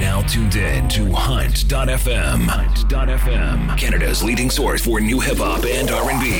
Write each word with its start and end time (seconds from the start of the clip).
now 0.00 0.22
tuned 0.22 0.56
in 0.56 0.88
to 0.88 1.12
Hunt.fm. 1.12 2.46
Hunt.fm, 2.46 3.76
Canada's 3.76 4.24
leading 4.24 4.48
source 4.48 4.82
for 4.82 4.98
new 4.98 5.20
hip 5.20 5.36
hop 5.36 5.62
and 5.64 5.90
R&B. 5.90 6.30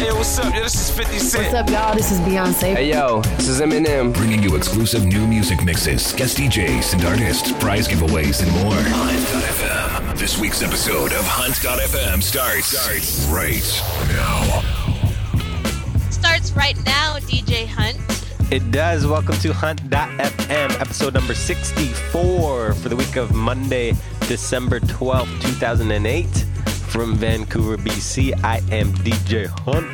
Hey, 0.00 0.10
what's 0.10 0.38
up? 0.38 0.54
Yo, 0.54 0.62
this 0.62 0.74
is 0.74 0.90
50 0.96 1.18
Cent. 1.18 1.44
What's 1.44 1.54
up, 1.54 1.68
y'all? 1.70 1.94
This 1.94 2.10
is 2.10 2.18
Beyonce. 2.20 2.74
Hey 2.74 2.90
yo, 2.90 3.20
this 3.36 3.48
is 3.48 3.60
Eminem. 3.60 4.14
Bringing 4.14 4.42
you 4.42 4.56
exclusive 4.56 5.04
new 5.04 5.26
music 5.26 5.62
mixes, 5.62 6.14
guest 6.14 6.38
DJs 6.38 6.94
and 6.94 7.04
artists, 7.04 7.52
prize 7.52 7.86
giveaways, 7.86 8.42
and 8.42 8.50
more. 8.62 8.72
Hunt.fm. 8.72 10.18
This 10.18 10.38
week's 10.38 10.62
episode 10.62 11.12
of 11.12 11.24
Hunt.fm 11.26 12.22
starts, 12.22 12.68
starts 12.68 13.26
right 13.26 13.82
now. 14.08 14.62
Starts 16.10 16.52
right 16.52 16.76
now, 16.86 17.18
DJ 17.18 17.66
Hunt. 17.66 18.19
It 18.50 18.72
does. 18.72 19.06
Welcome 19.06 19.36
to 19.36 19.52
Hunt.fm, 19.52 20.80
episode 20.80 21.14
number 21.14 21.34
64 21.34 22.74
for 22.74 22.88
the 22.88 22.96
week 22.96 23.14
of 23.14 23.32
Monday, 23.32 23.92
December 24.26 24.80
12th, 24.80 25.40
2008. 25.40 26.26
From 26.90 27.14
Vancouver, 27.14 27.76
BC, 27.76 28.42
I 28.42 28.56
am 28.74 28.92
DJ 28.92 29.46
Hunt. 29.46 29.86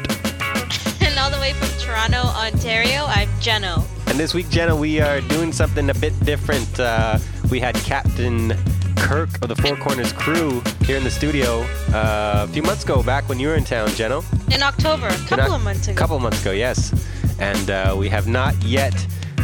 And 1.02 1.18
all 1.18 1.30
the 1.30 1.38
way 1.38 1.52
from 1.52 1.68
Toronto, 1.78 2.28
Ontario, 2.28 3.04
I'm 3.04 3.28
Jeno. 3.40 3.84
And 4.08 4.18
this 4.18 4.32
week, 4.32 4.48
Jenna, 4.48 4.74
we 4.74 5.00
are 5.00 5.20
doing 5.20 5.52
something 5.52 5.90
a 5.90 5.94
bit 5.94 6.18
different. 6.24 6.80
Uh, 6.80 7.18
we 7.50 7.60
had 7.60 7.74
Captain 7.74 8.54
Kirk 8.96 9.28
of 9.42 9.48
the 9.48 9.56
Four 9.56 9.76
Corners 9.76 10.14
crew 10.14 10.62
here 10.86 10.96
in 10.96 11.04
the 11.04 11.10
studio 11.10 11.60
uh, 11.92 12.46
a 12.48 12.52
few 12.52 12.62
months 12.62 12.84
ago, 12.84 13.02
back 13.02 13.28
when 13.28 13.38
you 13.38 13.48
were 13.48 13.54
in 13.54 13.64
town, 13.64 13.88
Jeno. 13.90 14.24
In 14.52 14.62
October, 14.62 15.08
a 15.08 15.28
couple 15.28 15.54
of 15.54 15.62
months 15.62 15.88
ago. 15.88 15.92
A 15.92 15.98
couple 15.98 16.18
months 16.18 16.40
ago, 16.40 16.52
yes. 16.52 16.94
And 17.38 17.70
uh, 17.70 17.94
we 17.98 18.08
have 18.08 18.26
not 18.26 18.54
yet 18.62 18.94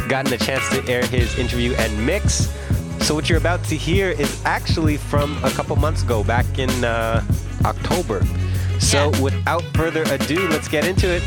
gotten 0.09 0.33
a 0.33 0.37
chance 0.37 0.67
to 0.69 0.85
air 0.87 1.05
his 1.05 1.37
interview 1.37 1.73
and 1.75 2.05
mix. 2.05 2.49
So 3.01 3.13
what 3.15 3.29
you're 3.29 3.37
about 3.37 3.63
to 3.65 3.75
hear 3.75 4.09
is 4.11 4.41
actually 4.45 4.97
from 4.97 5.37
a 5.43 5.49
couple 5.51 5.75
months 5.75 6.03
ago, 6.03 6.23
back 6.23 6.45
in 6.57 6.69
uh, 6.83 7.23
October. 7.65 8.25
So 8.79 9.11
Yeah. 9.11 9.21
without 9.21 9.63
further 9.75 10.03
ado, 10.03 10.47
let's 10.49 10.67
get 10.67 10.85
into 10.85 11.07
it. 11.07 11.21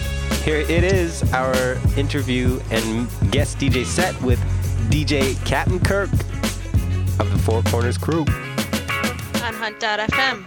Here 0.44 0.58
it 0.60 0.84
is, 0.84 1.22
our 1.32 1.76
interview 1.96 2.60
and 2.70 3.08
guest 3.30 3.58
DJ 3.58 3.84
set 3.84 4.20
with 4.22 4.38
DJ 4.90 5.34
Captain 5.44 5.80
Kirk 5.80 6.10
of 7.18 7.30
the 7.32 7.38
Four 7.44 7.62
Corners 7.64 7.98
crew. 7.98 8.20
on 9.42 9.54
Hunt.fm. 9.54 10.46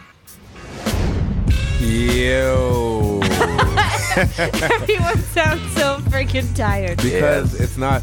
Yo. 1.81 3.18
Everyone 4.19 5.17
sounds 5.33 5.61
so 5.73 5.97
freaking 6.09 6.53
tired. 6.55 6.97
because 7.01 7.59
it's 7.59 7.77
not. 7.77 8.01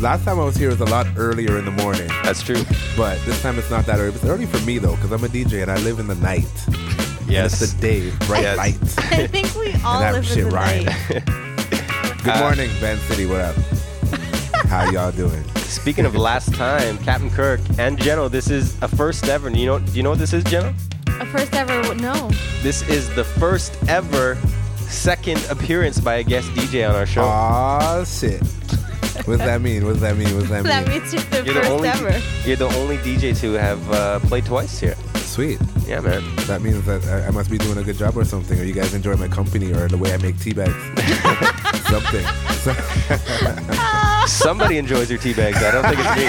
Last 0.00 0.24
time 0.24 0.40
I 0.40 0.44
was 0.44 0.56
here 0.56 0.70
was 0.70 0.80
a 0.80 0.86
lot 0.86 1.06
earlier 1.16 1.58
in 1.58 1.64
the 1.66 1.70
morning, 1.70 2.08
That's 2.24 2.42
true. 2.42 2.62
but 2.96 3.18
this 3.26 3.40
time 3.42 3.58
it's 3.58 3.70
not 3.70 3.84
that 3.86 3.98
early. 4.00 4.14
It's 4.14 4.24
early 4.24 4.46
for 4.46 4.58
me 4.64 4.78
though, 4.78 4.96
because 4.96 5.12
I'm 5.12 5.22
a 5.22 5.28
DJ 5.28 5.62
and 5.62 5.70
I 5.70 5.76
live 5.78 5.98
in 5.98 6.06
the 6.08 6.14
night. 6.16 6.46
And 6.66 7.30
Yes. 7.30 7.60
it's 7.62 7.72
the 7.74 7.80
day, 7.80 8.10
bright 8.26 8.42
Yes. 8.42 8.56
lights, 8.56 8.98
I 9.12 9.26
think 9.26 9.54
we 9.54 9.72
all 9.84 10.02
and 10.02 10.02
that 10.02 10.12
live 10.14 10.26
shit 10.26 10.38
in 10.38 10.48
the 10.48 10.54
rhyme. 10.54 10.84
night. 10.84 11.26
Good 12.24 12.34
uh, 12.34 12.40
morning, 12.40 12.70
Van 12.80 12.98
City. 13.00 13.26
What 13.26 13.40
up? 13.40 13.54
How 14.66 14.90
y'all 14.90 15.12
doing? 15.12 15.44
Speaking 15.58 16.06
of 16.06 16.16
last 16.16 16.54
time, 16.54 16.96
Captain 16.98 17.30
Kirk 17.30 17.60
and 17.78 17.98
Jeno, 17.98 18.30
this 18.30 18.48
is 18.50 18.80
a 18.82 18.88
first 18.88 19.28
ever. 19.28 19.50
You 19.50 19.66
know, 19.66 19.78
do 19.78 19.92
you 19.92 20.02
know 20.02 20.10
what 20.10 20.18
this 20.18 20.32
is, 20.32 20.42
Jeno? 20.44 20.74
A 21.20 21.26
first 21.26 21.52
ever 21.54 21.94
no. 21.96 22.30
This 22.62 22.82
is 22.88 23.14
the 23.14 23.24
first 23.24 23.76
ever 23.88 24.36
second 24.92 25.44
appearance 25.50 25.98
by 26.00 26.16
a 26.16 26.22
guest 26.22 26.48
DJ 26.50 26.88
on 26.88 26.94
our 26.94 27.06
show. 27.06 27.22
Aw, 27.22 28.04
shit. 28.04 28.42
What 29.26 29.38
does 29.38 29.46
that 29.46 29.60
mean? 29.60 29.84
What 29.84 29.92
does 29.92 30.00
that 30.02 30.16
mean? 30.16 30.32
What 30.34 30.40
does 30.40 30.48
that 30.50 30.64
That 30.72 30.88
mean? 30.88 31.00
means 31.00 31.12
you're 31.14 31.22
the 31.22 31.36
you're 31.44 31.54
the 31.54 31.60
first 31.60 31.70
only 31.72 31.88
ever. 31.88 32.20
you're 32.46 32.56
the 32.56 32.68
only 32.78 32.96
DJ 32.98 33.38
to 33.40 33.52
have 33.54 33.90
uh, 33.92 34.18
played 34.20 34.44
twice 34.46 34.78
here. 34.80 34.96
Sweet. 35.16 35.58
Yeah, 35.86 36.00
man. 36.00 36.22
That 36.46 36.60
means 36.62 36.84
that 36.86 37.04
I 37.06 37.26
I 37.28 37.30
must 37.30 37.50
be 37.50 37.58
doing 37.58 37.78
a 37.78 37.82
good 37.82 37.96
job 37.96 38.16
or 38.16 38.24
something, 38.24 38.58
or 38.60 38.64
you 38.64 38.72
guys 38.74 38.94
enjoy 38.94 39.14
my 39.16 39.28
company, 39.28 39.72
or 39.72 39.88
the 39.88 39.96
way 39.98 40.12
I 40.12 40.16
make 40.18 40.38
tea 40.40 40.52
bags. 40.52 40.72
something. 41.88 42.24
So- 42.62 42.74
Somebody 44.26 44.78
enjoys 44.78 45.10
your 45.10 45.18
tea 45.18 45.34
bags. 45.34 45.58
I 45.62 45.70
don't 45.72 45.84
think 45.84 45.98
it's 46.00 46.16
me. 46.16 46.26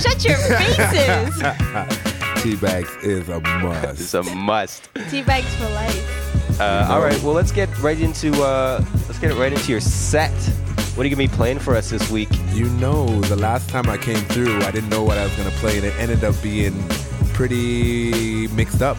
Shut 0.00 0.24
your 0.24 0.36
faces. 0.36 2.05
Tea 2.46 2.54
bags 2.54 2.94
is 3.02 3.28
a 3.28 3.40
must. 3.40 4.00
It's 4.00 4.14
a 4.14 4.22
must. 4.22 4.88
Tea 5.10 5.22
bags 5.22 5.52
for 5.56 5.68
life. 5.70 6.60
Uh, 6.60 6.86
know. 6.86 6.94
all 6.94 7.00
right, 7.00 7.20
well 7.24 7.34
let's 7.34 7.50
get 7.50 7.68
right 7.80 7.98
into 7.98 8.32
uh, 8.40 8.84
let's 9.08 9.18
get 9.18 9.34
right 9.34 9.52
into 9.52 9.72
your 9.72 9.80
set. 9.80 10.30
What 10.94 11.04
are 11.04 11.08
you 11.08 11.16
gonna 11.16 11.28
be 11.28 11.34
playing 11.34 11.58
for 11.58 11.74
us 11.74 11.90
this 11.90 12.08
week? 12.08 12.28
You 12.52 12.68
know, 12.74 13.20
the 13.22 13.34
last 13.34 13.68
time 13.68 13.88
I 13.88 13.98
came 13.98 14.22
through, 14.30 14.58
I 14.62 14.70
didn't 14.70 14.90
know 14.90 15.02
what 15.02 15.18
I 15.18 15.24
was 15.24 15.34
gonna 15.34 15.50
play, 15.62 15.76
and 15.76 15.86
it 15.86 15.94
ended 15.98 16.22
up 16.22 16.40
being 16.40 16.80
pretty 17.34 18.46
mixed 18.48 18.80
up. 18.80 18.96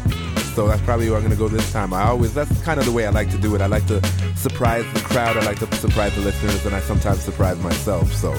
So 0.54 0.68
that's 0.68 0.82
probably 0.82 1.10
where 1.10 1.18
I'm 1.18 1.24
gonna 1.24 1.38
go 1.38 1.48
this 1.48 1.72
time. 1.72 1.94
I 1.94 2.04
always 2.04 2.34
that's 2.34 2.52
kind 2.64 2.82
of 2.82 2.86
the 2.86 2.92
way 2.92 3.08
I 3.08 3.12
like 3.12 3.32
to 3.32 3.38
do 3.38 3.56
it. 3.56 3.62
I 3.62 3.68
like 3.68 3.88
to 3.88 4.06
surprise 4.36 4.84
the 4.94 5.00
crowd. 5.00 5.38
I 5.38 5.46
like 5.46 5.60
to 5.60 5.74
surprise 5.78 6.14
the 6.16 6.22
listeners, 6.22 6.66
and 6.66 6.76
I 6.76 6.82
sometimes 6.82 7.22
surprise 7.22 7.58
myself. 7.60 8.12
So 8.12 8.34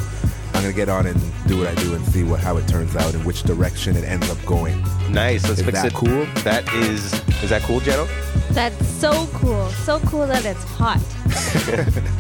I'm 0.59 0.65
gonna 0.65 0.75
get 0.75 0.89
on 0.89 1.07
and 1.07 1.21
do 1.47 1.57
what 1.57 1.69
I 1.69 1.75
do 1.77 1.95
and 1.95 2.05
see 2.07 2.25
what 2.25 2.41
how 2.41 2.57
it 2.57 2.67
turns 2.67 2.97
out 2.97 3.15
and 3.15 3.25
which 3.25 3.45
direction 3.45 3.95
it 3.97 4.03
ends 4.03 4.29
up 4.29 4.45
going. 4.45 4.83
Nice. 5.09 5.47
Let's 5.47 5.61
Is 5.61 5.65
fix 5.67 5.81
that 5.81 5.93
it. 5.93 5.95
cool? 5.95 6.27
That 6.43 6.69
is. 6.75 7.15
Is 7.45 7.51
that 7.51 7.63
cool, 7.63 7.79
Jeno? 7.79 8.09
That's 8.51 8.85
so 8.89 9.29
cool. 9.35 9.69
So 9.71 10.01
cool 10.01 10.27
that 10.27 10.45
it's 10.45 10.65
hot. 10.65 10.99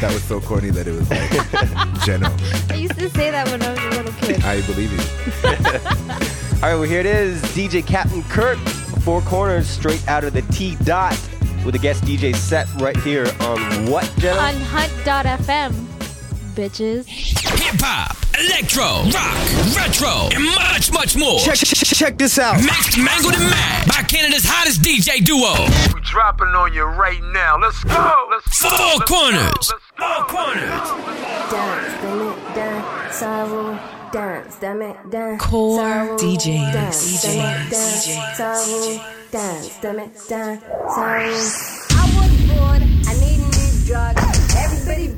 That 0.00 0.14
was 0.14 0.22
so 0.22 0.38
corny 0.40 0.70
that 0.70 0.86
it 0.86 0.92
was 0.92 1.10
like 1.10 1.18
Jeno. 2.06 2.30
I 2.70 2.74
used 2.76 2.94
to 3.00 3.10
say 3.10 3.32
that 3.32 3.48
when 3.48 3.60
I 3.60 3.70
was 3.72 3.80
a 3.80 3.88
little 4.00 4.12
kid. 4.20 4.44
I 4.44 4.60
believe 4.60 4.92
you. 4.92 5.00
All 6.62 6.62
right, 6.62 6.74
well 6.74 6.82
here 6.82 7.00
it 7.00 7.06
is, 7.06 7.42
DJ 7.42 7.84
Captain 7.84 8.22
Kirk, 8.24 8.58
four 9.02 9.22
corners 9.22 9.66
straight 9.66 10.06
out 10.06 10.22
of 10.22 10.34
the 10.34 10.42
T 10.52 10.76
dot 10.84 11.18
with 11.64 11.74
a 11.74 11.78
guest 11.80 12.04
DJ 12.04 12.32
set 12.36 12.68
right 12.80 12.96
here 12.98 13.26
on 13.40 13.90
what, 13.90 14.08
Jenna? 14.18 14.38
On 14.38 14.54
hunt.fm, 14.54 15.87
bitches. 16.58 17.06
Hip 17.06 17.78
hop, 17.78 18.18
electro, 18.34 19.06
rock, 19.14 19.38
retro, 19.78 20.26
and 20.34 20.42
much, 20.58 20.90
much 20.90 21.14
more. 21.14 21.38
Check, 21.38 21.54
check, 21.54 21.86
check 21.86 22.18
this 22.18 22.36
out. 22.36 22.58
Mixed, 22.58 22.98
mangled, 22.98 23.34
and 23.34 23.46
mad 23.46 23.86
by 23.86 24.02
Canada's 24.02 24.42
hottest 24.44 24.82
DJ 24.82 25.22
duo. 25.22 25.54
We 25.94 26.00
dropping 26.02 26.48
on 26.58 26.74
you 26.74 26.82
right 26.82 27.22
now. 27.30 27.58
Let's 27.62 27.78
go. 27.84 28.26
Let's 28.28 28.60
go. 28.60 28.70
Four 28.70 28.98
Let's 28.98 29.06
corners. 29.06 29.38
Go. 29.38 29.54
Let's 29.54 29.70
go. 29.70 29.78
Four 30.02 30.20
corners. 30.26 30.82
dance, 31.54 32.02
damn 32.02 32.26
it, 32.26 32.54
dance, 32.58 33.14
sorrow, 33.14 33.78
dance, 34.10 34.58
damn 34.58 34.82
it, 34.82 35.10
dance, 35.10 35.42
Core 35.42 35.78
DJs, 36.18 36.72
dance, 36.74 37.24
DJs, 37.24 37.70
dance, 37.70 38.06
DJs, 38.06 38.34
sorrow, 38.34 38.98
dance, 39.30 39.78
damn 39.78 39.98
it, 40.00 40.10
dance, 40.26 40.62
sorrow. 40.90 41.38
I 41.94 42.02
was 42.18 42.34
bored, 42.50 42.82
I 43.06 43.14
need 43.14 43.38
a 43.38 43.46
new 43.46 44.37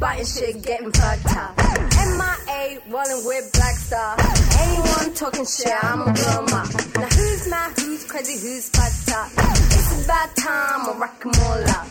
Everybody 0.03 0.25
shit, 0.25 0.62
getting 0.65 0.91
fucked 0.93 1.37
up. 1.37 1.55
MIA, 1.59 2.81
rolling 2.88 3.22
with 3.27 3.53
Black 3.53 3.75
Star. 3.75 4.16
Anyone 4.59 5.12
talking 5.12 5.44
shit, 5.44 5.69
I'ma 5.84 6.05
blow 6.05 6.44
up. 6.56 6.72
Now 6.97 7.09
who's 7.12 7.49
mad, 7.50 7.78
who's 7.78 8.05
crazy, 8.05 8.33
who's 8.33 8.71
fucked 8.71 9.12
up? 9.15 9.28
It's 9.37 10.05
about 10.06 10.34
time, 10.37 10.88
I 10.88 10.97
rock 10.97 11.21
'em 11.21 11.33
all 11.44 11.69
up. 11.69 11.87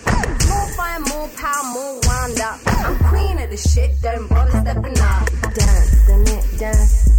More 0.49 0.67
fire, 0.73 0.99
more 1.01 1.29
power, 1.37 1.63
more 1.71 1.99
wound 2.07 2.41
up. 2.41 2.59
I'm 2.65 2.97
queen 3.09 3.37
of 3.43 3.49
the 3.51 3.57
shit, 3.57 4.01
don't 4.01 4.27
bother 4.27 4.59
stepping 4.59 4.99
up. 4.99 5.29
Dance, 5.53 5.91
damn 6.07 6.21
it, 6.35 6.57
dance. 6.57 7.09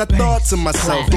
I 0.00 0.06
thought 0.06 0.44
to 0.46 0.56
myself, 0.56 1.10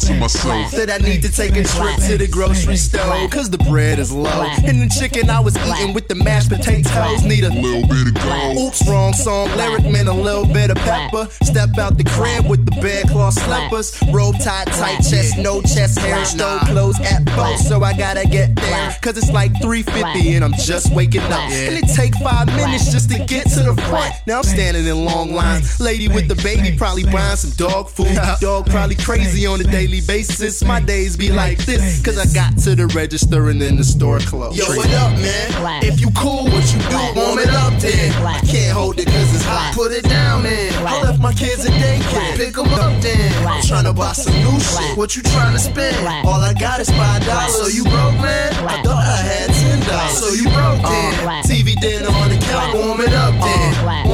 to 0.00 0.14
myself, 0.14 0.70
that 0.72 0.90
I 0.90 0.98
need 0.98 1.22
to 1.22 1.32
take 1.32 1.56
a 1.56 1.64
trip 1.64 1.96
to 2.08 2.16
the 2.18 2.28
grocery 2.28 2.76
store. 2.76 3.28
Cause 3.28 3.50
the 3.50 3.58
bread 3.58 3.98
is 3.98 4.12
low. 4.12 4.46
And 4.64 4.80
the 4.80 4.88
chicken 4.88 5.30
I 5.30 5.40
was 5.40 5.56
eating 5.56 5.94
with 5.94 6.08
the 6.08 6.14
mashed 6.14 6.48
potatoes 6.48 7.24
need 7.24 7.44
a 7.44 7.50
little 7.50 7.86
bit 7.86 8.08
of 8.08 8.14
go. 8.14 8.66
Oops, 8.66 8.88
wrong 8.88 9.12
song. 9.12 9.48
Lyric 9.56 9.84
meant 9.84 10.08
a 10.08 10.12
little 10.12 10.46
bit 10.46 10.70
of 10.70 10.76
pepper. 10.78 11.28
Step 11.42 11.76
out 11.78 11.98
the 11.98 12.04
crib 12.04 12.48
with 12.48 12.64
the 12.64 12.80
bed 12.80 13.08
cloth 13.08 13.34
slippers. 13.34 14.00
Robe 14.12 14.36
tied, 14.42 14.68
tight 14.68 14.98
chest, 14.98 15.38
no 15.38 15.60
chest 15.62 15.98
hair. 15.98 16.24
Stove 16.24 16.62
clothes 16.62 17.00
at 17.00 17.24
both, 17.36 17.58
so 17.58 17.82
I 17.82 17.92
gotta 17.96 18.26
get 18.26 18.54
there. 18.56 18.96
Cause 19.02 19.18
it's 19.18 19.30
like 19.30 19.52
350 19.60 20.34
and 20.34 20.44
I'm 20.44 20.54
just 20.54 20.94
waking 20.94 21.22
up. 21.22 21.50
And 21.50 21.76
it 21.76 21.88
take 21.94 22.14
five 22.16 22.46
minutes 22.46 22.92
just 22.92 23.10
to 23.10 23.18
get 23.24 23.48
to 23.50 23.62
the 23.62 23.74
front. 23.88 24.14
Now 24.26 24.38
I'm 24.38 24.44
standing 24.44 24.86
in 24.86 25.04
long 25.04 25.32
lines. 25.32 25.80
Lady 25.80 26.08
with 26.08 26.28
the 26.28 26.36
baby 26.42 26.76
probably 26.76 27.04
buying 27.04 27.36
some 27.36 27.50
dog 27.56 27.88
food. 27.90 28.16
Dog 28.40 28.70
probably 28.70 28.96
crazy 28.96 29.46
on 29.46 29.58
the 29.58 29.64
daily 29.64 29.89
basis. 29.98 30.62
My 30.62 30.78
days 30.80 31.16
be 31.16 31.32
like 31.32 31.58
this. 31.66 32.00
Cause 32.02 32.18
I 32.18 32.26
got 32.32 32.56
to 32.62 32.76
the 32.76 32.86
register 32.94 33.48
and 33.50 33.60
then 33.60 33.74
the 33.76 33.82
store 33.82 34.20
closed. 34.20 34.56
Yo, 34.56 34.66
what 34.76 34.86
up, 34.94 35.18
man? 35.18 35.82
If 35.82 36.00
you 36.00 36.10
cool, 36.14 36.44
what 36.44 36.64
you 36.70 36.78
do? 36.86 36.98
Warm 37.18 37.38
it 37.42 37.50
up 37.50 37.74
then. 37.82 38.14
I 38.22 38.38
can't 38.46 38.72
hold 38.76 39.00
it 39.00 39.06
cause 39.06 39.34
it's 39.34 39.42
hot. 39.42 39.74
Put 39.74 39.90
it 39.90 40.04
down, 40.04 40.44
man. 40.44 40.86
I 40.86 41.02
left 41.02 41.18
my 41.18 41.32
kids 41.32 41.66
at 41.66 41.72
daycare. 41.74 42.36
Pick 42.36 42.54
them 42.54 42.68
up 42.78 42.94
then. 43.02 43.32
I'm 43.44 43.62
trying 43.62 43.84
to 43.84 43.92
buy 43.92 44.12
some 44.12 44.34
new 44.38 44.60
shit. 44.60 44.96
What 44.96 45.16
you 45.16 45.22
trying 45.22 45.54
to 45.54 45.58
spend? 45.58 45.96
All 46.24 46.40
I 46.40 46.54
got 46.54 46.78
is 46.78 46.90
five 46.90 47.26
dollars. 47.26 47.56
So 47.56 47.66
you 47.66 47.82
broke, 47.82 48.14
man? 48.22 48.54
I 48.70 48.82
thought 48.86 49.02
I 49.02 49.16
had 49.26 49.50
ten 49.50 49.80
dollars. 49.88 50.18
So 50.22 50.28
you 50.38 50.44
broke 50.54 50.82
then. 50.86 51.42
TV 51.50 51.74
dinner 51.80 52.08
on 52.14 52.28
the 52.30 52.38
couch. 52.38 52.74
Warm 52.74 53.00
it 53.00 53.12
up 53.12 53.34
then. 53.42 54.06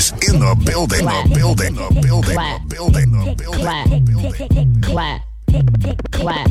DJs 0.00 0.32
in 0.32 0.40
the 0.40 0.54
building, 0.64 1.04
the 1.04 1.30
building, 1.34 1.74
the 1.74 1.88
building, 2.00 2.36
the 2.36 2.60
building, 2.68 3.12
the 3.12 3.34
building, 3.36 3.84
the 3.84 4.04
building. 4.08 4.80
clap, 4.80 5.22
clap, 5.50 5.80
clap, 6.10 6.48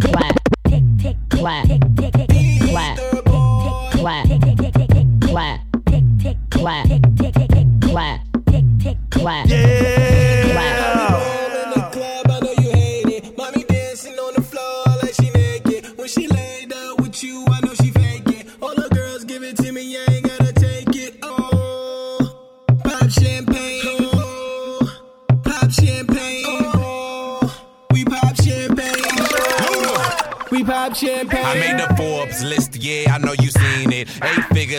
clap, 0.00 0.36
clap, 1.30 1.66
clap, 3.92 3.92
clap, 3.92 4.26
clap, 6.50 6.90
clap, 7.80 8.20
clap, 9.10 9.50
clap. 9.50 9.77
I 33.08 33.18
know 33.18 33.32
you 33.40 33.50
seen 33.50 33.92
it. 33.92 34.08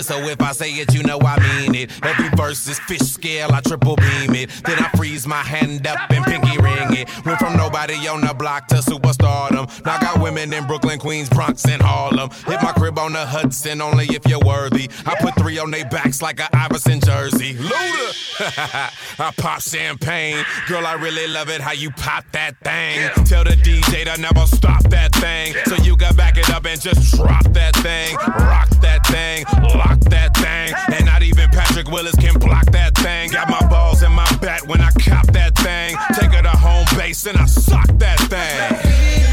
So 0.04 0.18
if 0.20 0.42
I 0.42 0.52
say 0.52 0.72
it, 0.72 0.94
you 0.94 1.04
know 1.04 1.20
I 1.20 1.40
mean 1.40 1.76
it. 1.76 1.92
Every 2.04 2.30
verse 2.36 2.68
is 2.68 2.80
fish 2.80 3.00
scale, 3.00 3.52
I 3.52 3.62
triple 3.62 3.96
beam 3.96 4.36
it. 4.36 4.50
Then 4.66 4.80
I 4.80 4.90
freeze 4.98 5.28
my 5.28 5.42
hand 5.42 5.86
up 5.88 6.00
and 6.10 6.24
pinky 6.26 6.58
ring 6.58 6.94
it. 6.94 7.26
Went 7.26 7.40
from 7.40 7.58
nobody 7.58 8.08
on 8.08 8.22
the 8.22 8.34
block 8.34 8.68
to 8.68 8.76
superstardom. 8.76 9.86
Now 9.86 9.96
I 9.96 10.00
got 10.00 10.22
women 10.22 10.54
in 10.54 10.66
Brooklyn, 10.68 11.00
Queens, 11.00 11.30
Bronx, 11.30 11.66
and 11.66 11.82
Harlem. 11.82 12.30
Hit 12.48 12.62
my 12.62 12.72
crib 12.74 12.98
on 13.00 13.14
the 13.14 13.26
Hudson, 13.26 13.82
only 13.82 14.06
if 14.06 14.26
you're 14.28 14.40
worthy. 14.40 14.90
I 15.06 15.16
put 15.20 15.36
three 15.36 15.58
on 15.60 15.72
their 15.72 15.86
backs 15.86 16.22
like 16.22 16.40
an 16.40 16.48
Iverson 16.54 17.00
jersey. 17.02 17.56
Luda! 17.56 18.30
I 19.20 19.32
pop 19.38 19.62
champagne. 19.62 20.46
Girl, 20.68 20.86
I 20.86 20.94
really 20.94 21.28
love 21.28 21.50
it 21.50 21.62
how 21.62 21.74
you 21.74 21.92
pop 21.92 22.24
that 22.32 22.58
thing. 22.62 23.10
Tell 23.26 23.44
the 23.44 23.52
DJ 23.52 24.06
to 24.06 24.22
never 24.22 24.46
stop 24.46 24.84
that 24.90 25.14
thing. 25.16 25.54
So 25.66 25.76
you 25.84 25.98
can 25.98 26.16
back 26.16 26.38
it 26.38 26.50
up 26.50 26.66
and 26.66 26.80
just 26.80 27.16
drop 27.16 27.44
that 27.54 27.76
thing. 27.78 28.16
Rock 28.16 28.70
that 28.82 29.06
thing. 29.08 29.46
Lock 29.76 29.89
that 30.12 30.36
thing. 30.38 30.96
And 30.96 31.06
not 31.06 31.24
even 31.24 31.50
Patrick 31.50 31.90
Willis 31.90 32.16
can 32.16 32.38
block 32.40 32.66
that 32.72 32.96
thing. 32.96 33.32
Got 33.32 33.50
my 33.50 33.66
balls 33.70 34.04
in 34.04 34.12
my 34.12 34.30
bat 34.42 34.68
when 34.68 34.82
I 34.82 34.92
cop 34.92 35.28
that 35.28 35.56
thing. 35.56 35.96
Take 36.14 36.32
her 36.32 36.44
to 36.44 36.50
home 36.50 36.86
base 36.98 37.26
and 37.26 37.38
I 37.38 37.46
sock 37.46 37.88
that 38.00 38.20
thing. 38.30 39.29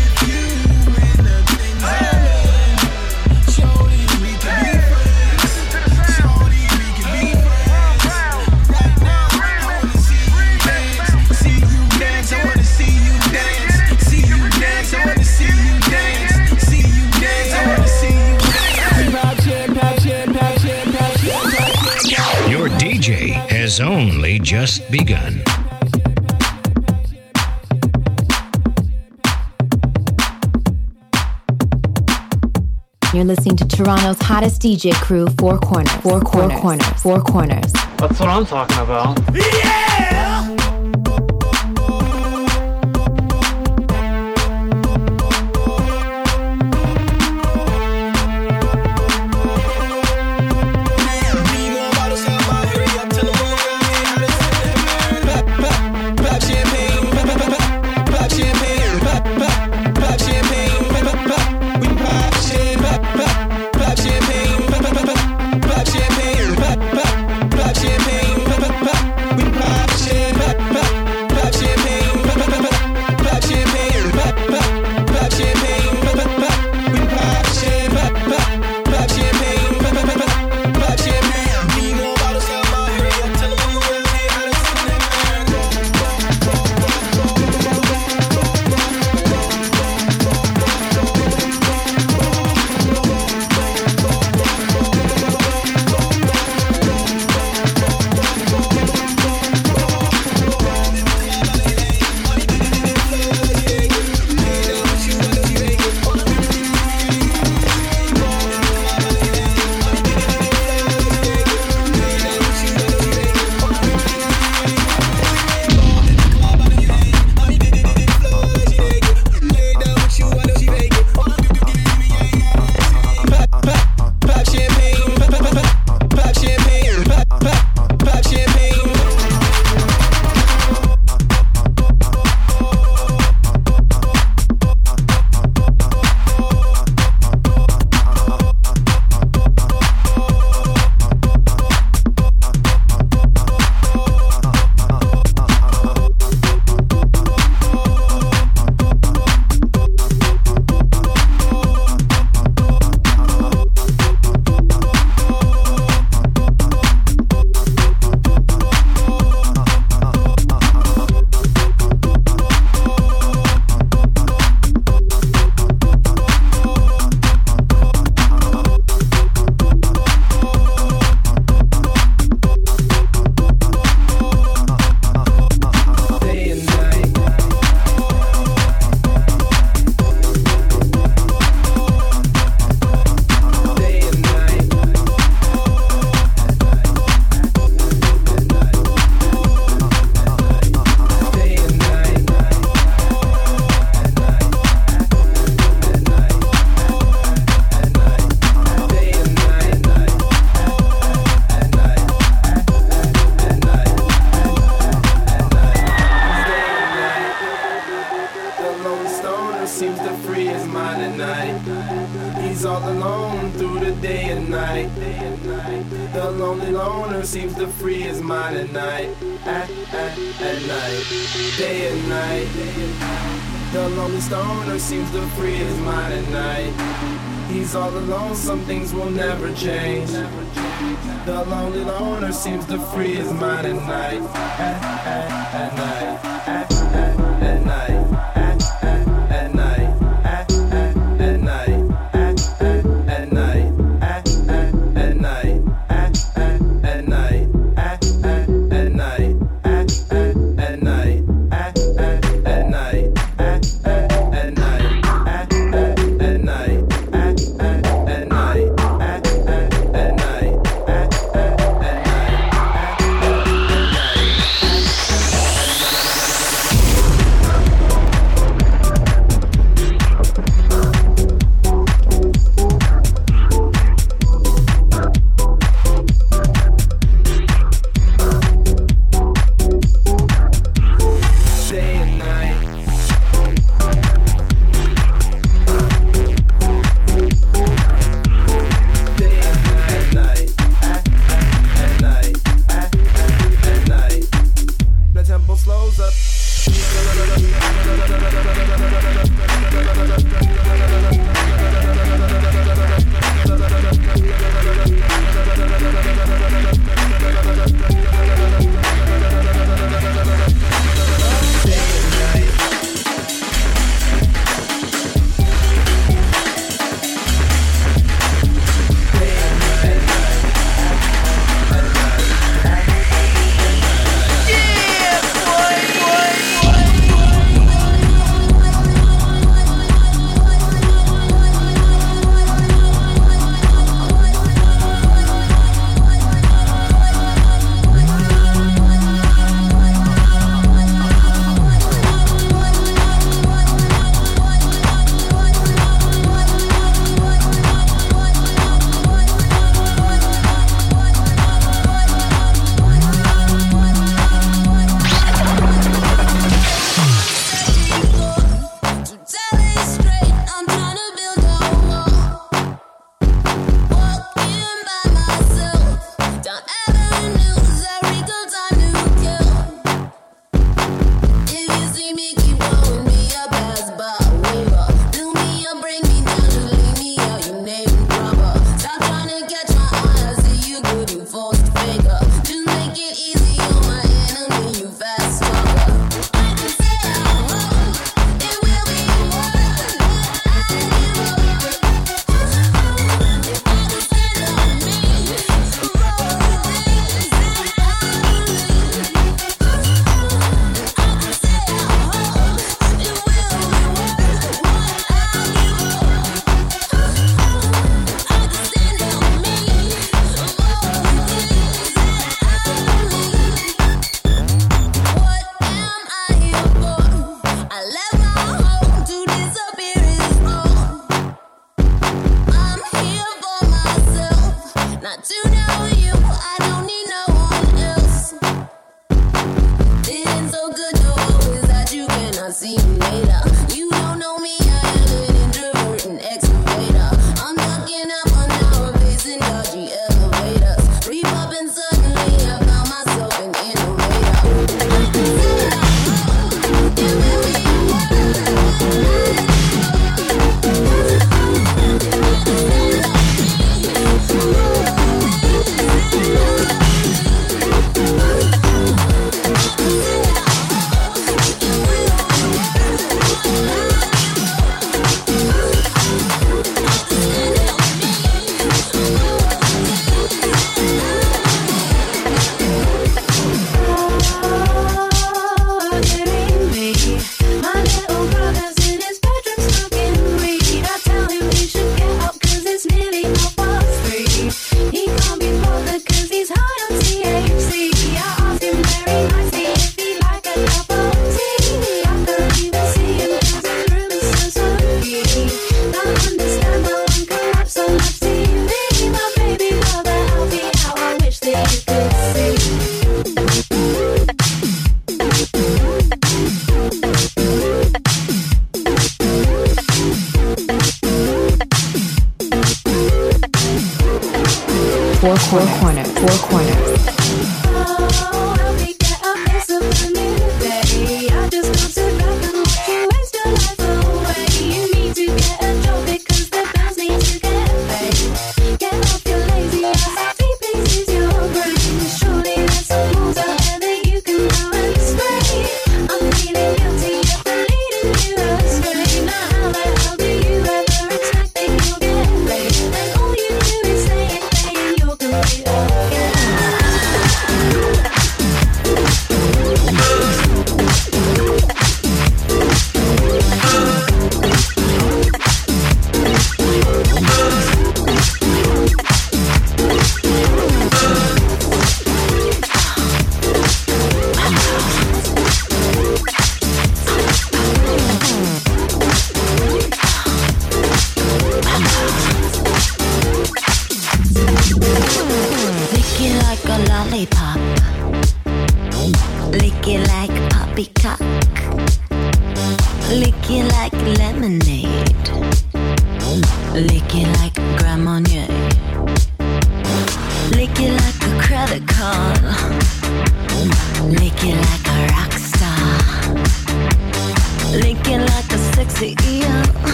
Has 23.78 23.86
only 23.86 24.38
just 24.38 24.90
begun. 24.90 25.42
You're 33.12 33.24
listening 33.24 33.56
to 33.56 33.66
Toronto's 33.66 34.20
hottest 34.20 34.62
DJ 34.62 34.92
crew, 34.94 35.26
Four 35.38 35.58
Corners. 35.58 35.90
Four 35.96 36.20
Corners. 36.20 36.52
Four 36.52 36.60
Corners. 36.60 37.02
Four 37.02 37.20
Corners. 37.20 37.72
That's 37.98 38.20
what 38.20 38.28
I'm 38.28 38.46
talking 38.46 38.78
about. 38.78 39.16
Pop 39.16 40.35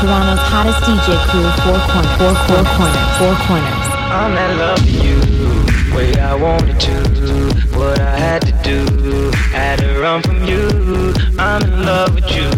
Toronto's 0.00 0.44
hottest 0.44 0.80
DJ 0.84 1.16
crew, 1.30 1.48
Four 1.64 1.80
Corners. 1.88 2.16
Four, 2.20 2.34
four 2.44 2.64
Corners. 2.76 3.16
Four 3.16 3.34
Corners. 3.46 3.86
I'm 4.12 4.36
in 4.36 4.58
love 4.58 4.80
with 4.84 5.02
you, 5.02 5.96
way 5.96 6.12
I 6.20 6.34
wanted 6.34 6.78
to, 6.80 6.94
what 7.78 7.98
I 7.98 8.18
had 8.18 8.42
to 8.42 8.52
do, 8.62 9.30
had 9.56 9.78
to 9.78 9.98
run 9.98 10.22
from 10.22 10.44
you. 10.44 11.14
I'm 11.38 11.62
in 11.62 11.86
love 11.86 12.14
with 12.14 12.28
you, 12.30 12.50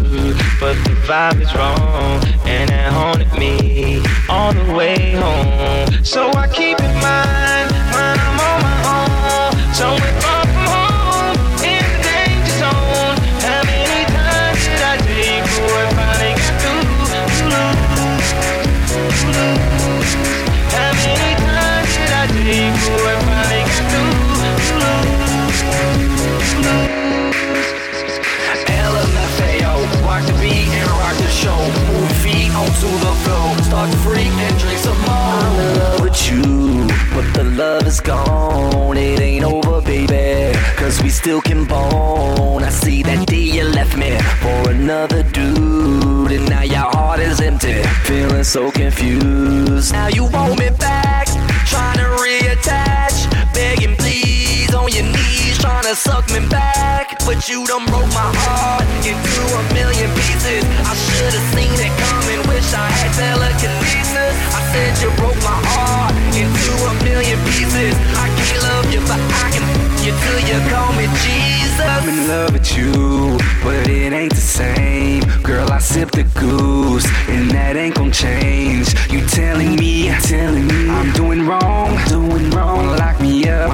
but 0.59 0.75
the 0.83 0.97
vibe 1.07 1.41
is 1.41 1.55
wrong, 1.55 2.25
and 2.45 2.71
it 2.71 2.93
haunted 2.93 3.33
me 3.39 4.03
all 4.29 4.53
the 4.53 4.75
way 4.75 5.13
home. 5.13 6.05
So 6.05 6.31
I 6.33 6.49
keep 6.49 6.81
in 6.81 6.95
mind 7.01 7.71
still 41.19 41.41
can 41.41 41.65
bone. 41.65 42.63
I 42.63 42.71
see 42.71 43.03
that 43.03 43.27
day 43.27 43.51
you 43.59 43.65
left 43.65 43.97
me 43.97 44.15
for 44.39 44.71
another 44.71 45.25
dude, 45.25 46.31
and 46.31 46.49
now 46.49 46.63
your 46.63 46.87
heart 46.95 47.19
is 47.19 47.41
empty, 47.41 47.83
feeling 48.07 48.45
so 48.45 48.71
confused. 48.71 49.93
Now 49.93 50.09
you 50.09 50.25
want 50.31 50.59
me 50.61 50.71
back, 50.79 51.27
trying 51.67 51.99
to 51.99 52.09
reattach, 52.23 53.17
begging 53.53 53.97
please 53.97 54.73
on 54.73 54.89
your 54.95 55.11
knees, 55.11 55.59
trying 55.59 55.87
to 55.91 55.97
suck 55.97 56.31
me 56.31 56.41
back. 56.49 57.19
But 57.27 57.49
you 57.49 57.67
done 57.67 57.85
broke 57.91 58.13
my 58.15 58.31
heart 58.47 58.87
into 59.03 59.43
a 59.59 59.63
million 59.75 60.09
pieces. 60.23 60.63
I 60.87 60.95
should 60.95 61.35
have 61.35 61.49
seen 61.51 61.75
it 61.83 61.93
coming, 61.99 62.41
wish 62.47 62.71
I 62.73 62.87
had 62.95 63.11
telekinesis. 63.19 64.35
I 64.55 64.61
said 64.71 64.93
you 65.03 65.11
broke 65.19 65.41
my 65.43 65.59
heart 65.75 66.15
into 66.39 66.73
a 66.87 66.95
million 67.03 67.39
pieces. 67.51 67.93
I 68.15 68.31
can't 68.39 68.63
love 68.63 68.87
you, 68.95 69.01
but 69.11 69.21
I 69.45 69.51
can 69.51 69.68
you 70.09 70.15
till 70.25 70.41
you 70.41 70.71
call 70.71 70.93
me 70.95 71.07
Jesus. 71.21 71.81
I'm 71.81 72.09
in 72.09 72.29
love 72.29 72.53
with 72.53 72.77
you, 72.77 73.39
but 73.63 73.89
it 73.89 74.13
ain't 74.13 74.35
the 74.35 74.41
same. 74.41 75.23
Girl, 75.43 75.71
I 75.71 75.79
sip 75.79 76.11
the 76.11 76.25
goose, 76.39 77.07
and 77.29 77.51
that 77.51 77.77
ain't 77.77 77.95
gon' 77.95 78.13
change. 78.13 78.95
You 79.11 79.27
telling 79.27 79.77
me, 79.77 80.09
telling 80.23 80.67
me 80.67 80.89
I'm 80.89 81.13
doing 81.13 81.47
wrong, 81.47 81.99
doing 82.09 82.51
wrong. 82.51 82.87
Lock 82.97 83.21
me 83.21 83.49
up, 83.49 83.68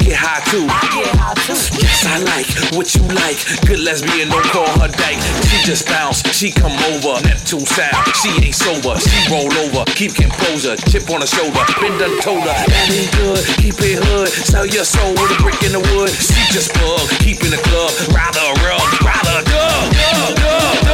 get 0.00 0.16
high 0.16 0.42
too. 0.50 0.66
Yes, 1.78 2.06
I 2.06 2.18
like 2.22 2.48
what 2.76 2.94
you 2.94 3.02
like. 3.14 3.38
Good 3.66 3.80
lesbian, 3.80 4.28
don't 4.28 4.44
call 4.50 4.68
her 4.80 4.88
dyke. 4.88 5.20
She 5.48 5.58
just 5.64 5.86
bounce, 5.86 6.22
she 6.34 6.50
come 6.50 6.74
over. 6.92 7.20
Neptune 7.26 7.66
sound, 7.66 7.96
she 8.20 8.30
ain't 8.42 8.54
sober. 8.54 8.98
She 8.98 9.18
roll 9.30 9.52
over, 9.64 9.84
keep 9.92 10.14
composure. 10.14 10.76
Chip 10.88 11.08
on 11.10 11.20
her 11.20 11.30
shoulder, 11.30 11.62
been 11.80 11.96
done 11.98 12.18
told 12.20 12.42
her. 12.42 12.56
That 12.66 12.88
ain't 12.90 13.12
good, 13.16 13.42
keep 13.58 13.78
it 13.80 14.02
hood. 14.02 14.28
Sell 14.28 14.66
your 14.66 14.84
soul 14.84 15.12
with 15.12 15.34
a 15.34 15.38
brick 15.42 15.60
in 15.62 15.72
the 15.72 15.82
wood. 15.94 16.10
She 16.10 16.40
just 16.52 16.74
bug, 16.74 17.04
keep 17.20 17.42
in 17.44 17.50
the 17.50 17.60
club. 17.68 17.92
Rather 18.12 18.46
rug, 18.64 18.84
rather 19.04 19.42
dug. 19.46 19.92
Dug, 19.92 20.36
dug, 20.36 20.82
dug, 20.82 20.87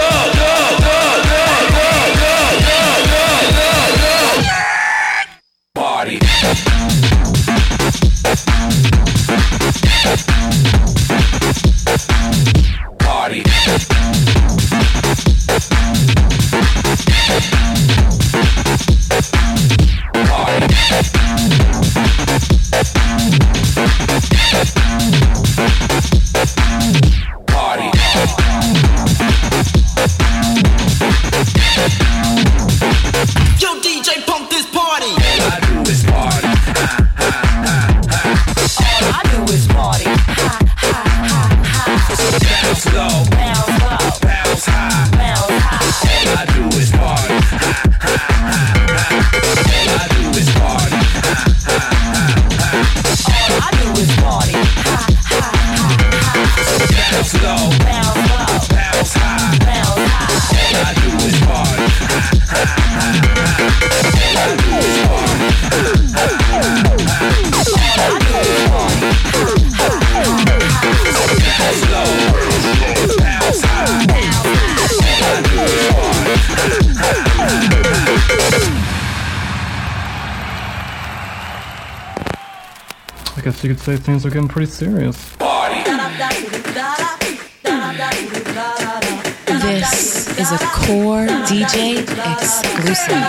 you 83.64 83.70
could 83.70 83.82
say 83.82 83.96
things 83.96 84.26
are 84.26 84.30
getting 84.30 84.46
pretty 84.46 84.70
serious. 84.70 85.36
This 89.46 90.38
is 90.38 90.52
a 90.52 90.58
core 90.58 91.26
DJ 91.48 92.02
exclusive. 92.02 93.22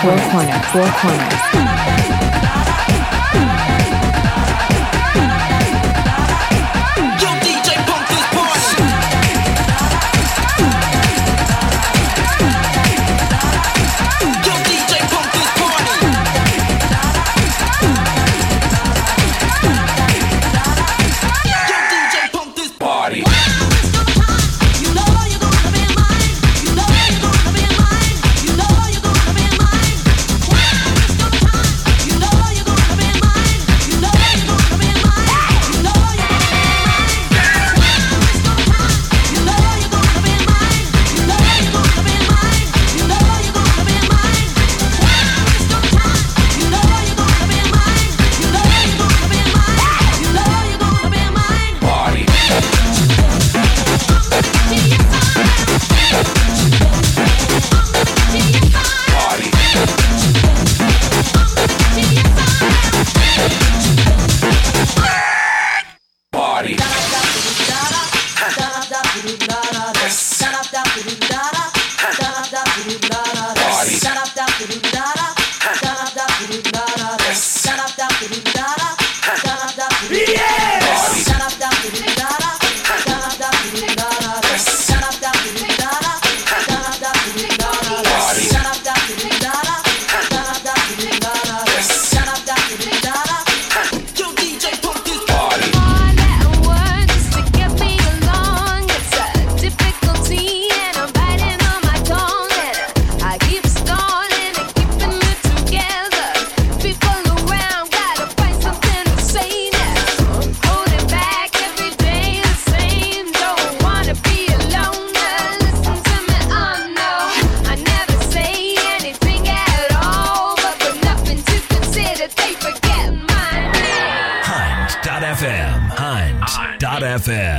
Four 0.00 0.16
corners, 0.30 0.66
four 0.72 0.88
corners. 0.98 1.49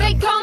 They 0.01 0.13
call 0.19 0.40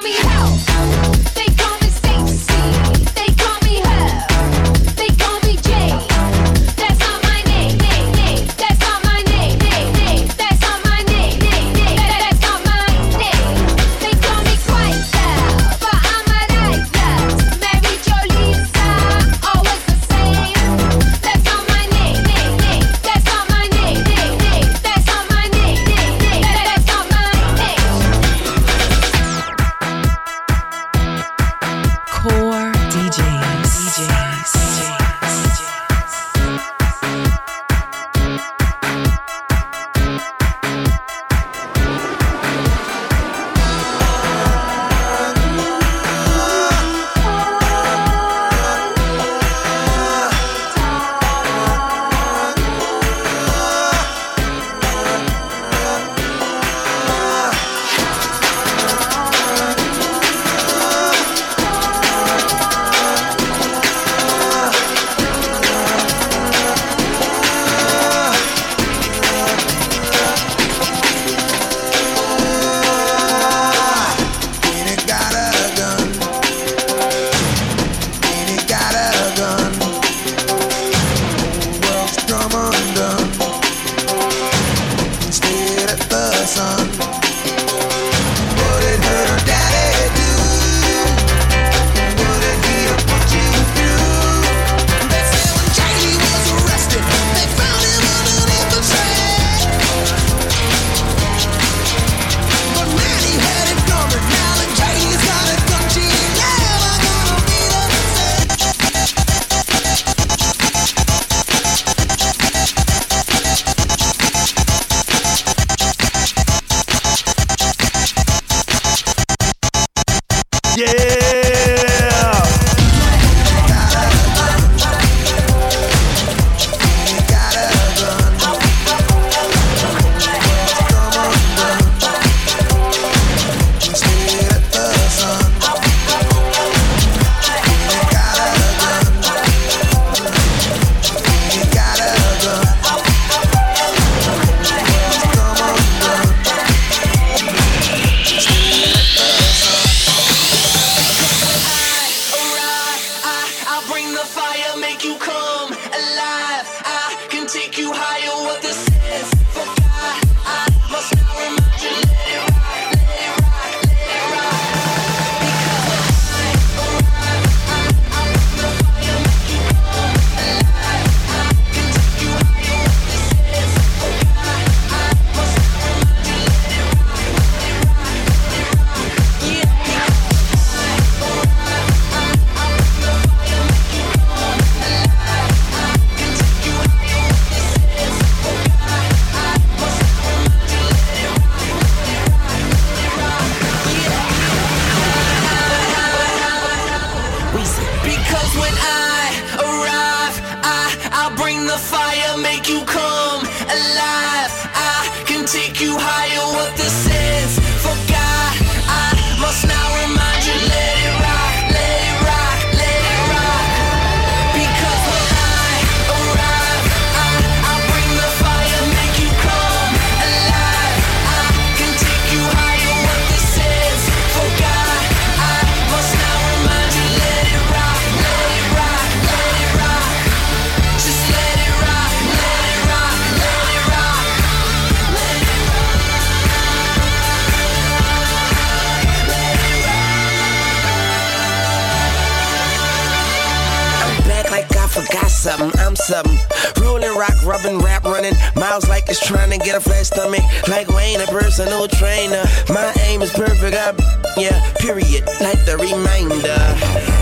I'm 245.77 245.97
something. 245.97 246.39
Rolling 246.81 247.17
rock, 247.17 247.35
rubbing, 247.45 247.79
rap 247.79 248.05
running. 248.05 248.35
Miles 248.57 248.89
like 248.89 249.09
it's 249.09 249.25
trying 249.25 249.51
to 249.51 249.59
get 249.59 249.77
a 249.77 249.81
flat 249.81 250.07
stomach. 250.07 250.43
Like 250.69 250.89
Wayne, 250.89 251.21
a 251.21 251.27
personal 251.27 251.89
trainer. 251.89 252.45
My 252.69 252.93
aim 253.07 253.23
is 253.23 253.33
perfect. 253.33 253.77
I, 253.77 253.95
yeah, 254.37 254.59
period. 254.79 255.25
Like 255.41 255.65
the 255.65 255.77
reminder. 255.79 256.59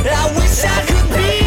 I 0.08 0.32
wish 0.36 0.64
I 0.64 0.86
could 0.86 1.16
be 1.16 1.45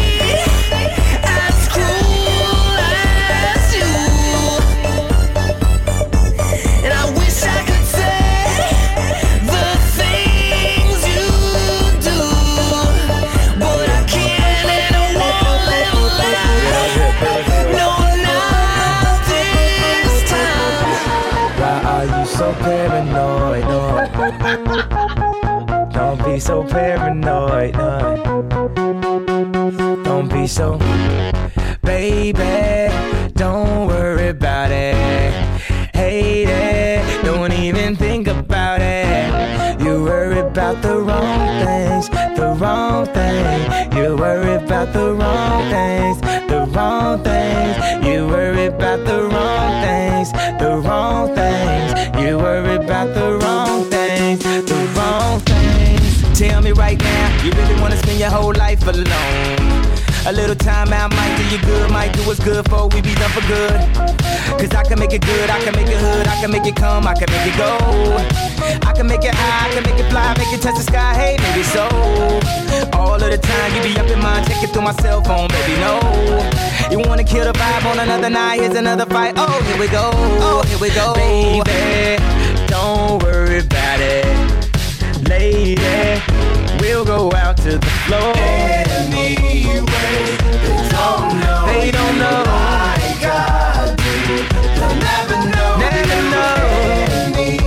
paranoid. 26.70 27.74
No. 27.74 28.42
Don't 30.04 30.28
be 30.28 30.46
so, 30.46 30.78
baby. 31.82 32.92
Don't 33.34 33.86
worry 33.88 34.28
about 34.28 34.70
it. 34.70 34.94
Hate 35.94 36.48
it. 36.48 37.24
Don't 37.24 37.52
even 37.52 37.96
think 37.96 38.28
about 38.28 38.80
it. 38.80 39.80
You 39.80 40.04
worry 40.04 40.38
about 40.38 40.80
the 40.82 40.98
wrong 40.98 41.64
things, 41.64 42.08
the 42.38 42.56
wrong 42.58 43.06
thing. 43.06 43.92
You 43.92 44.16
worry 44.16 44.54
about 44.54 44.92
the 44.92 45.14
Tell 56.40 56.62
me 56.62 56.72
right 56.72 56.98
now, 56.98 57.44
you 57.44 57.52
really 57.52 57.78
wanna 57.82 57.98
spend 57.98 58.18
your 58.18 58.30
whole 58.30 58.54
life 58.54 58.80
alone? 58.88 59.84
A 60.24 60.32
little 60.32 60.54
time 60.54 60.90
out 60.90 61.10
might 61.10 61.36
do 61.36 61.44
you 61.54 61.60
good, 61.66 61.90
might 61.90 62.14
do 62.14 62.22
what's 62.22 62.40
good 62.40 62.66
for 62.66 62.88
we 62.88 63.02
be 63.02 63.14
done 63.14 63.28
for 63.28 63.46
good. 63.46 63.76
Cause 64.56 64.72
I 64.74 64.82
can 64.88 64.98
make 64.98 65.12
it 65.12 65.20
good, 65.20 65.50
I 65.50 65.62
can 65.62 65.76
make 65.76 65.88
it 65.88 65.98
hood, 65.98 66.26
I 66.26 66.40
can 66.40 66.50
make 66.50 66.64
it 66.64 66.76
come, 66.76 67.06
I 67.06 67.12
can 67.12 67.30
make 67.30 67.44
it 67.44 67.58
go. 67.58 67.76
I 68.88 68.92
can 68.94 69.06
make 69.06 69.22
it 69.22 69.34
high, 69.34 69.68
I 69.68 69.74
can 69.74 69.82
make 69.82 70.00
it 70.00 70.08
fly, 70.10 70.32
make 70.38 70.50
it 70.50 70.62
touch 70.62 70.76
the 70.76 70.82
sky, 70.82 71.12
hey, 71.12 71.36
maybe 71.44 71.62
so. 71.62 71.84
All 72.98 73.22
of 73.22 73.30
the 73.30 73.36
time 73.36 73.74
you 73.76 73.82
be 73.82 74.00
up 74.00 74.08
in 74.08 74.18
my 74.20 74.40
mind, 74.40 74.46
checking 74.46 74.70
through 74.70 74.88
my 74.88 74.92
cell 74.92 75.22
phone, 75.22 75.48
baby, 75.48 75.76
no. 75.84 76.00
You 76.90 77.00
wanna 77.06 77.24
kill 77.24 77.44
the 77.44 77.52
vibe 77.52 77.84
on 77.84 77.98
another 77.98 78.30
night, 78.30 78.60
here's 78.60 78.76
another 78.76 79.04
fight. 79.04 79.34
Oh, 79.36 79.60
here 79.68 79.78
we 79.78 79.88
go, 79.88 80.08
oh, 80.40 80.62
here 80.66 80.78
we 80.78 80.88
go. 80.88 81.12
Baby, 81.12 82.16
don't 82.66 83.22
worry 83.22 83.58
about 83.58 84.00
it. 84.00 84.50
Lady, 85.28 85.76
we'll 86.90 87.04
go 87.04 87.30
out 87.36 87.56
to 87.56 87.78
the 87.78 87.90
floor. 88.04 88.32
Anyway, 88.36 89.36
they 89.36 90.88
don't 90.96 91.30
know. 91.40 91.66
They 91.66 91.90
don't 91.90 92.16
know. 92.18 92.42
I 92.46 93.94
do. 94.00 94.14
They'll 94.76 94.96
never 95.08 95.38
know. 95.54 95.72
Never 95.86 96.20
know. 96.34 96.54
Anyway, 97.38 97.64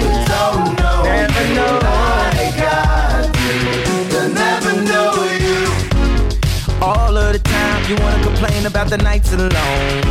they 0.00 0.16
don't 0.32 0.64
know. 0.80 0.98
Never 1.02 1.44
know. 1.56 1.74
Do. 3.32 3.48
They'll 4.12 4.32
never 4.44 4.72
know 4.90 5.10
you. 5.44 5.60
All 6.82 7.14
of 7.16 7.28
the 7.32 7.38
time, 7.38 7.80
you 7.88 7.96
wanna 8.02 8.22
complain 8.22 8.66
about 8.66 8.88
the 8.90 8.98
nights 8.98 9.32
alone. 9.32 10.03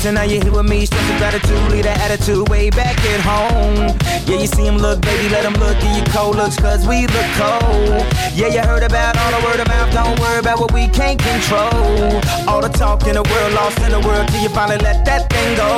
So 0.00 0.10
now 0.10 0.22
you're 0.22 0.42
here 0.42 0.50
with 0.50 0.64
me, 0.64 0.86
stress 0.86 1.10
of 1.10 1.18
gratitude, 1.18 1.60
leave 1.70 1.84
that 1.84 2.00
attitude 2.00 2.48
way 2.48 2.70
back 2.70 2.96
at 3.04 3.20
home. 3.20 3.92
Yeah, 4.24 4.40
you 4.40 4.46
see 4.46 4.64
him 4.64 4.78
look, 4.78 5.02
baby, 5.02 5.28
let 5.28 5.44
him 5.44 5.52
look, 5.60 5.78
give 5.78 5.92
you 5.92 6.02
cold 6.08 6.36
looks, 6.36 6.56
cause 6.56 6.88
we 6.88 7.04
look 7.04 7.28
cold. 7.36 8.00
Yeah, 8.32 8.48
you 8.48 8.62
heard 8.64 8.82
about 8.82 9.18
all 9.20 9.28
the 9.28 9.44
word 9.44 9.60
mouth, 9.68 9.92
don't 9.92 10.18
worry 10.18 10.38
about 10.38 10.58
what 10.58 10.72
we 10.72 10.88
can't 10.88 11.20
control. 11.20 12.16
All 12.48 12.62
the 12.62 12.72
talk 12.72 13.06
in 13.08 13.20
the 13.20 13.22
world, 13.22 13.52
lost 13.52 13.78
in 13.84 13.92
the 13.92 14.00
world, 14.00 14.26
till 14.28 14.40
you 14.40 14.48
finally 14.48 14.78
let 14.78 15.04
that 15.04 15.28
thing 15.28 15.52
go. 15.60 15.68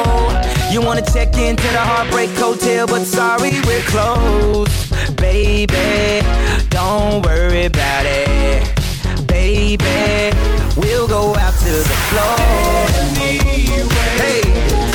You 0.71 0.87
wanna 0.87 1.03
check 1.03 1.35
into 1.35 1.67
the 1.75 1.83
Heartbreak 1.83 2.31
Hotel, 2.39 2.87
but 2.87 3.03
sorry, 3.03 3.59
we're 3.67 3.83
closed. 3.91 4.71
Baby, 5.17 6.23
don't 6.71 7.27
worry 7.27 7.67
about 7.67 8.07
it. 8.07 8.71
Baby, 9.27 10.31
we'll 10.79 11.09
go 11.09 11.35
out 11.35 11.55
to 11.59 11.73
the 11.75 11.99
floor. 12.07 13.92
Hey, 14.19 14.92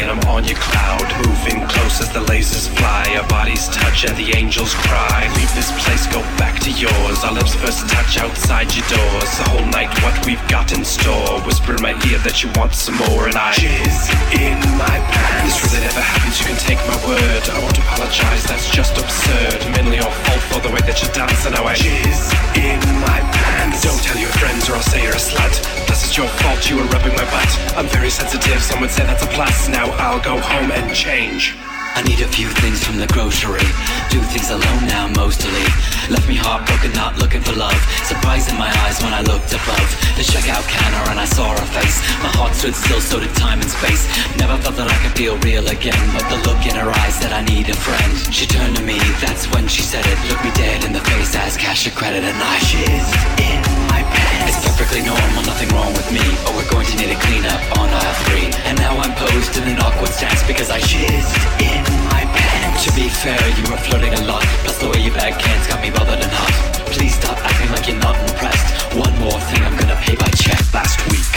and 0.00 0.10
I'm 0.10 0.22
on 0.28 0.44
your 0.44 0.58
cloud. 0.58 1.04
Moving 1.26 1.66
close 1.68 2.00
as 2.00 2.10
the 2.12 2.20
lasers 2.26 2.68
fly. 2.68 3.04
Our 3.16 3.26
bodies 3.28 3.68
touch 3.68 4.04
and 4.04 4.16
the 4.16 4.36
angels 4.36 4.74
cry. 4.74 5.28
Leave 5.36 5.52
this 5.54 5.70
place, 5.84 6.06
go 6.08 6.20
back 6.40 6.58
to 6.60 6.70
yours. 6.70 7.18
Our 7.24 7.32
lips 7.32 7.54
first 7.54 7.88
touch 7.88 8.18
outside 8.18 8.74
your 8.74 8.86
doors. 8.88 9.30
The 9.38 9.44
whole 9.50 9.66
night, 9.70 9.92
what 10.02 10.16
we've 10.26 10.42
got 10.48 10.72
in 10.72 10.84
store. 10.84 11.40
Whisper 11.42 11.76
in 11.76 11.82
my 11.82 11.94
ear 12.10 12.18
that 12.26 12.42
you 12.42 12.50
want 12.56 12.74
some 12.74 12.96
more, 13.06 13.28
and 13.28 13.36
I 13.36 13.52
jizz 13.54 14.10
in 14.34 14.58
my 14.78 14.96
pants. 15.12 15.60
This 15.60 15.70
really 15.70 15.86
never 15.86 16.00
happens, 16.00 16.40
you 16.40 16.46
can 16.46 16.58
take 16.58 16.80
my 16.88 16.98
word. 17.06 17.42
I 17.50 17.58
won't 17.60 17.78
apologize, 17.78 18.44
that's 18.44 18.70
just 18.70 18.96
absurd. 18.98 19.60
Mainly 19.76 19.96
your 20.02 20.10
fault 20.10 20.42
for 20.50 20.60
the 20.60 20.72
way 20.74 20.82
that 20.88 21.02
you 21.02 21.08
dance, 21.12 21.46
and 21.46 21.54
I 21.54 21.74
jizz 21.74 22.32
in 22.56 22.80
my 23.00 23.20
pants. 23.20 23.43
Don't 23.82 24.00
tell 24.02 24.18
your 24.18 24.30
friends 24.30 24.68
or 24.68 24.74
I'll 24.76 24.82
say 24.82 25.02
you're 25.02 25.12
a 25.12 25.16
slut. 25.16 25.86
This 25.88 26.04
is 26.04 26.16
your 26.16 26.28
fault 26.28 26.70
you 26.70 26.76
were 26.76 26.84
rubbing 26.84 27.12
my 27.14 27.24
butt. 27.24 27.76
I'm 27.76 27.86
very 27.88 28.08
sensitive, 28.08 28.62
some 28.62 28.80
would 28.80 28.90
say 28.90 29.04
that's 29.04 29.22
a 29.22 29.26
plus. 29.26 29.68
Now 29.68 29.86
I'll 29.98 30.22
go 30.22 30.38
home 30.38 30.70
and 30.70 30.94
change. 30.94 31.54
I 31.94 32.02
need 32.02 32.18
a 32.20 32.28
few 32.28 32.50
things 32.58 32.82
from 32.82 32.98
the 32.98 33.06
grocery. 33.14 33.62
Do 34.10 34.18
things 34.34 34.50
alone 34.50 34.82
now, 34.90 35.06
mostly. 35.14 35.62
Left 36.10 36.26
me 36.26 36.34
heartbroken, 36.34 36.90
not 36.98 37.18
looking 37.22 37.40
for 37.40 37.54
love. 37.54 37.78
Surprise 38.02 38.50
in 38.50 38.58
my 38.58 38.66
eyes 38.82 38.98
when 38.98 39.14
I 39.14 39.22
looked 39.22 39.54
above 39.54 39.88
the 40.18 40.26
checkout 40.26 40.66
counter 40.66 41.10
and 41.14 41.22
I 41.22 41.24
saw 41.24 41.54
her 41.54 41.68
face. 41.70 42.02
My 42.18 42.34
heart 42.34 42.54
stood 42.58 42.74
still, 42.74 43.00
so 43.00 43.20
did 43.20 43.30
time 43.38 43.62
and 43.62 43.70
space. 43.70 44.10
Never 44.42 44.58
thought 44.58 44.74
that 44.74 44.90
I 44.90 44.96
could 45.06 45.14
feel 45.14 45.38
real 45.46 45.66
again, 45.70 46.02
but 46.10 46.26
the 46.26 46.42
look 46.42 46.66
in 46.66 46.74
her 46.74 46.90
eyes 46.90 47.14
said 47.14 47.30
I 47.30 47.46
need 47.46 47.70
a 47.70 47.78
friend. 47.78 48.12
She 48.34 48.46
turned 48.46 48.74
to 48.74 48.82
me, 48.82 48.98
that's 49.22 49.46
when 49.54 49.70
she 49.70 49.82
said 49.82 50.02
it. 50.02 50.18
Looked 50.26 50.42
me 50.42 50.50
dead 50.58 50.82
in 50.82 50.92
the 50.92 51.04
face, 51.14 51.34
asked 51.38 51.62
cash 51.62 51.86
or 51.86 51.94
credit, 51.94 52.26
and 52.26 52.38
I 52.42 52.58
shizzed 52.58 53.14
in 53.38 53.83
my 53.94 54.02
pants. 54.02 54.58
It's 54.58 54.66
perfectly 54.66 55.02
normal, 55.06 55.42
nothing 55.46 55.70
wrong 55.70 55.92
with 55.94 56.08
me, 56.10 56.24
but 56.42 56.52
we're 56.58 56.70
going 56.74 56.86
to 56.90 56.96
need 56.98 57.10
a 57.14 57.18
cleanup 57.26 57.62
on 57.78 57.86
aisle 57.86 58.18
three. 58.26 58.46
And 58.66 58.74
now 58.82 58.94
I'm 58.98 59.14
posed 59.14 59.54
in 59.58 59.64
an 59.70 59.78
awkward 59.78 60.10
stance 60.10 60.42
because 60.50 60.68
I 60.70 60.80
shizzed 60.82 61.34
in 61.62 61.82
my 62.10 62.22
pants. 62.34 62.82
To 62.86 62.90
be 62.98 63.06
fair, 63.06 63.42
you 63.58 63.64
were 63.70 63.80
flirting 63.86 64.14
a 64.18 64.22
lot. 64.26 64.42
Plus 64.66 64.76
the 64.82 64.88
way 64.90 65.00
you 65.06 65.12
bag 65.14 65.38
cans 65.38 65.66
got 65.70 65.80
me 65.80 65.90
bothered 65.94 66.22
and 66.26 66.34
hot. 66.34 66.54
Please 66.90 67.14
stop 67.14 67.38
acting 67.38 67.70
like 67.70 67.86
you're 67.86 68.02
not 68.02 68.16
impressed. 68.26 68.66
One 68.98 69.14
more 69.22 69.40
thing, 69.50 69.62
I'm 69.62 69.76
gonna 69.78 69.98
pay 70.02 70.16
by 70.18 70.30
check. 70.34 70.58
Last 70.74 70.98
week, 71.10 71.34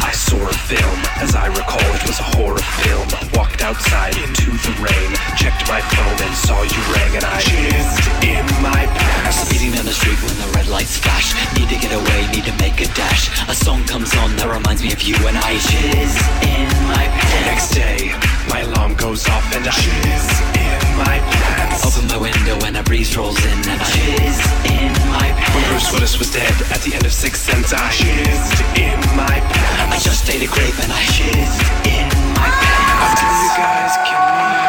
I 0.00 0.12
saw 0.12 0.40
a 0.40 0.56
film. 0.72 0.98
As 1.24 1.36
I 1.36 1.46
recall, 1.60 1.88
it 1.98 2.04
was 2.08 2.18
a 2.24 2.28
horror 2.36 2.64
film. 2.80 3.27
Outside 3.68 4.16
into 4.16 4.48
the 4.64 4.72
rain, 4.80 5.10
checked 5.36 5.68
my 5.68 5.76
phone 5.92 6.18
and 6.24 6.34
saw 6.34 6.56
you 6.64 6.80
rang, 6.88 7.12
and 7.20 7.24
I 7.28 7.36
jizzed 7.44 8.00
in 8.24 8.40
my 8.64 8.88
pants. 8.96 9.44
Speeding 9.44 9.76
down 9.76 9.84
the 9.84 9.92
street 9.92 10.16
when 10.24 10.32
the 10.40 10.48
red 10.56 10.68
lights 10.68 10.96
flash. 10.96 11.36
Need 11.52 11.68
to 11.68 11.76
get 11.76 11.92
away, 11.92 12.32
need 12.32 12.48
to 12.48 12.56
make 12.64 12.80
a 12.80 12.88
dash. 12.96 13.28
A 13.44 13.54
song 13.54 13.84
comes 13.84 14.16
on 14.24 14.32
that 14.40 14.48
reminds 14.48 14.80
me 14.80 14.90
of 14.96 15.02
you, 15.04 15.20
and 15.28 15.36
I 15.36 15.60
jizz 15.60 16.16
in 16.48 16.64
my 16.88 17.04
The 17.12 17.20
pants. 17.20 17.44
next 17.44 17.68
day, 17.76 18.08
my 18.48 18.64
alarm 18.64 18.96
goes 18.96 19.28
off 19.28 19.44
and 19.52 19.68
I 19.68 19.76
jizz 19.76 20.26
in 20.64 20.80
my 20.96 21.20
pants. 21.28 21.84
Open 21.84 22.08
my 22.08 22.16
window 22.16 22.56
and 22.64 22.72
a 22.72 22.82
breeze 22.88 23.12
rolls 23.20 23.36
in, 23.36 23.52
and 23.68 23.76
I 23.76 23.84
jizz 23.84 24.38
in 24.64 24.92
my 25.12 25.28
pants. 25.28 25.52
When 25.52 25.64
Bruce. 25.68 25.92
Willis 25.92 26.16
was 26.16 26.32
dead 26.32 26.56
at 26.72 26.80
the 26.88 26.96
end 26.96 27.04
of 27.04 27.12
Six 27.12 27.36
Sense, 27.36 27.76
I 27.76 27.84
jizzed 27.92 28.64
in 28.80 28.96
my 29.12 29.36
pants. 29.52 29.92
I 29.92 29.98
just 30.00 30.24
ate 30.32 30.40
a 30.40 30.48
grape 30.48 30.78
and 30.80 30.88
I 30.88 31.04
jizzed 31.12 31.60
in 31.84 32.08
my 32.32 32.48
pants. 32.48 32.77
You 33.08 33.48
guys 33.56 33.96
kill 34.04 34.67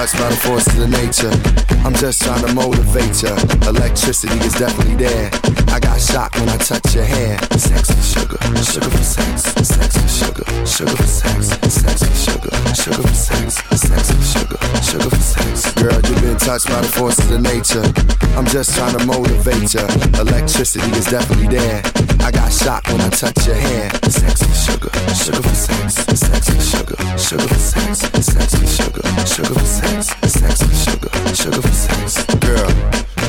touched 0.00 0.16
by 0.16 0.30
the 0.30 0.36
force 0.36 0.66
of 0.66 0.76
the 0.76 0.88
nature. 0.88 1.28
I'm 1.84 1.92
just 1.92 2.22
trying 2.22 2.40
to 2.46 2.54
motivate 2.54 3.20
ya. 3.20 3.36
Electricity 3.68 4.32
is 4.40 4.54
definitely 4.54 4.96
there. 4.96 5.28
I 5.68 5.78
got 5.78 6.00
shocked 6.00 6.40
when 6.40 6.48
I 6.48 6.56
touch 6.56 6.94
your 6.94 7.04
hair. 7.04 7.36
Sex 7.60 7.92
for 7.92 8.00
sugar, 8.00 8.40
sugar 8.64 8.88
for 8.88 9.04
sex, 9.04 9.44
sex 9.60 10.00
for 10.00 10.08
sugar, 10.08 10.46
sugar 10.64 10.96
for 10.96 11.04
sex, 11.04 11.52
sex 11.68 12.00
for 12.00 12.16
sugar, 12.16 12.52
sugar 12.72 13.04
for 13.04 13.12
sex, 13.12 13.60
sex 13.76 14.04
for 14.08 14.24
sugar, 14.24 14.58
sugar 14.80 15.10
for 15.10 15.20
sex. 15.20 15.70
Girl, 15.76 16.00
you've 16.08 16.22
been 16.22 16.38
touched 16.38 16.68
by 16.68 16.80
the 16.80 16.88
force 16.96 17.18
of 17.18 17.28
the 17.28 17.40
nature. 17.40 17.84
I'm 18.40 18.46
just 18.46 18.72
trying 18.74 18.96
to 18.96 19.04
motivate 19.04 19.74
ya. 19.74 19.84
Electricity 20.16 20.88
is 20.96 21.12
definitely 21.12 21.52
there. 21.60 21.82
I 22.24 22.30
got 22.30 22.50
shocked 22.52 22.88
when 22.88 23.00
I 23.00 23.10
touch 23.10 23.46
your 23.46 23.56
hair. 23.56 23.90
Sex 24.08 24.40
for 24.48 24.56
sugar, 24.56 24.92
sugar 25.12 25.42
for 25.44 25.54
sex, 25.54 25.94
sex 26.16 26.48
for 26.48 26.60
sugar, 26.60 26.96
sugar 27.18 27.48
for 27.48 27.60
sex, 27.60 28.00
sex 28.00 28.54
for 28.56 28.66
sugar, 28.66 29.02
sugar 29.26 29.54
for 29.54 29.64
sex, 29.64 29.89
sex 29.98 30.62
for 30.62 30.74
sugar, 30.74 31.34
sugar 31.34 31.62
for 31.62 31.74
sex. 31.74 32.24
Girl, 32.36 32.70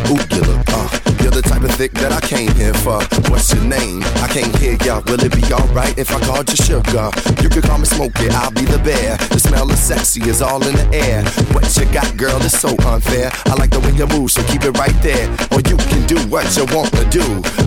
ooh, 0.09 0.21
you 0.31 0.41
look, 0.45 0.65
uh, 0.69 0.89
you're 1.21 1.31
the 1.31 1.41
type 1.41 1.63
of 1.63 1.71
thick 1.71 1.91
that 1.93 2.11
I 2.11 2.21
came 2.21 2.51
here 2.53 2.73
for. 2.73 3.01
What's 3.29 3.53
your 3.53 3.63
name? 3.63 4.03
I 4.21 4.27
can't 4.27 4.55
hear 4.57 4.77
ya. 4.85 5.01
Will 5.07 5.21
it 5.23 5.33
be 5.33 5.43
alright 5.53 5.97
if 5.97 6.11
I 6.11 6.19
called 6.21 6.49
you 6.49 6.55
sugar? 6.55 7.09
You 7.41 7.49
can 7.49 7.61
call 7.61 7.79
me 7.79 7.85
Smokey, 7.85 8.29
I'll 8.29 8.51
be 8.51 8.65
the 8.65 8.79
bear. 8.79 9.17
The 9.33 9.39
smell 9.39 9.69
of 9.69 9.77
sexy 9.77 10.21
is 10.29 10.41
all 10.41 10.61
in 10.65 10.75
the 10.75 10.87
air. 10.93 11.23
What 11.53 11.65
you 11.77 11.85
got, 11.91 12.15
girl, 12.17 12.37
is 12.41 12.57
so 12.57 12.69
unfair. 12.85 13.31
I 13.45 13.55
like 13.55 13.71
the 13.71 13.79
way 13.79 13.91
you 13.91 14.07
move, 14.07 14.31
so 14.31 14.43
keep 14.43 14.63
it 14.63 14.77
right 14.77 14.95
there. 15.01 15.27
Or 15.51 15.61
you 15.65 15.77
can 15.89 16.05
do 16.07 16.17
what 16.29 16.45
you 16.55 16.65
want 16.75 16.93
to 16.93 17.05
do. 17.09 17.25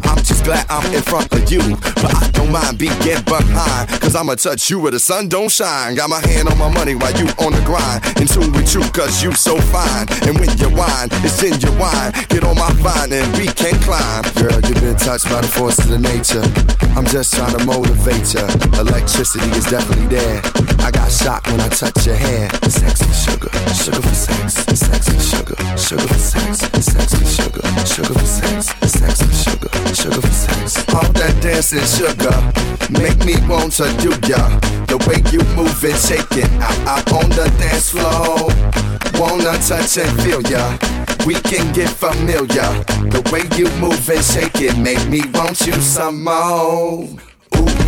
I'm 0.08 0.22
just 0.22 0.33
glad 0.44 0.66
I'm 0.68 0.84
in 0.94 1.02
front 1.02 1.32
of 1.32 1.50
you. 1.50 1.60
But 1.96 2.14
I 2.14 2.30
don't 2.32 2.52
mind 2.52 2.78
being 2.78 2.96
behind. 3.00 3.88
Cause 4.00 4.14
I'ma 4.14 4.34
touch 4.36 4.70
you 4.70 4.78
where 4.78 4.92
the 4.92 5.00
sun 5.00 5.28
don't 5.28 5.50
shine. 5.50 5.96
Got 5.96 6.10
my 6.10 6.20
hand 6.20 6.48
on 6.48 6.58
my 6.58 6.68
money 6.68 6.94
while 6.94 7.12
you 7.16 7.26
on 7.40 7.52
the 7.52 7.62
grind. 7.64 8.04
In 8.20 8.28
tune 8.28 8.52
with 8.52 8.72
you, 8.74 8.82
cause 8.92 9.22
you 9.22 9.32
so 9.32 9.56
fine. 9.72 10.06
And 10.28 10.38
when 10.38 10.52
you 10.58 10.68
whine, 10.70 11.08
it's 11.24 11.42
in 11.42 11.58
your 11.60 11.74
wine. 11.80 12.12
Get 12.28 12.44
on 12.44 12.56
my 12.56 12.70
vine 12.84 13.12
and 13.12 13.26
we 13.36 13.46
can 13.46 13.74
climb. 13.80 14.22
Girl, 14.36 14.60
you've 14.68 14.80
been 14.80 14.96
touched 14.96 15.24
by 15.24 15.40
the 15.40 15.48
force 15.48 15.78
of 15.78 15.88
the 15.88 15.98
nature. 15.98 16.44
I'm 16.94 17.06
just 17.06 17.34
trying 17.34 17.56
to 17.56 17.64
motivate 17.64 18.34
ya. 18.34 18.44
Electricity 18.78 19.48
is 19.56 19.64
definitely 19.66 20.06
there. 20.06 20.42
I 20.84 20.90
got 20.90 21.10
shocked 21.10 21.48
when 21.48 21.60
I 21.60 21.68
touch 21.68 22.06
your 22.06 22.16
hair. 22.16 22.50
Sex 22.68 23.00
for 23.02 23.14
sugar, 23.16 23.50
sugar 23.72 24.02
for 24.02 24.14
sex, 24.14 24.54
sex 24.76 25.08
for 25.08 25.20
sugar, 25.20 25.56
sugar 25.78 26.06
for 26.06 26.20
sex, 26.20 26.58
sex 26.84 27.14
for 27.16 27.24
sugar, 27.24 27.64
sugar 27.88 28.14
for 28.14 28.26
sex, 28.26 28.66
sex 28.92 29.22
for 29.22 29.32
sugar, 29.32 29.63
sugar 29.94 30.20
for 30.20 30.28
sex. 30.28 30.76
All 30.94 31.10
that 31.12 31.34
dancing 31.40 31.86
sugar 31.86 32.34
make 33.00 33.18
me 33.24 33.34
want 33.48 33.72
to 33.74 33.86
do 34.02 34.10
ya. 34.28 34.42
The 34.86 34.98
way 35.06 35.22
you 35.32 35.40
move 35.56 35.82
and 35.84 35.98
shake 35.98 36.36
it 36.36 36.50
out, 36.60 36.78
out 36.86 37.12
on 37.12 37.28
the 37.30 37.46
dance 37.58 37.90
floor. 37.90 38.50
Wanna 39.20 39.56
touch 39.62 39.98
and 39.98 40.12
feel 40.22 40.42
ya. 40.42 40.76
We 41.26 41.34
can 41.34 41.72
get 41.72 41.88
familiar. 41.88 42.70
The 43.10 43.22
way 43.32 43.44
you 43.56 43.70
move 43.80 44.08
and 44.10 44.24
shake 44.24 44.60
it 44.60 44.76
make 44.76 45.08
me 45.08 45.22
want 45.32 45.60
you 45.66 45.74
some 45.80 46.24
more. 46.24 47.08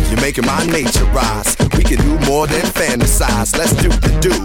You're 0.09 0.21
making 0.21 0.45
my 0.45 0.65
nature 0.65 1.05
rise. 1.05 1.55
We 1.77 1.83
can 1.83 1.97
do 1.99 2.17
more 2.25 2.47
than 2.47 2.61
fantasize. 2.61 3.57
Let's 3.57 3.73
do 3.73 3.89
the 3.89 4.13
do. 4.21 4.35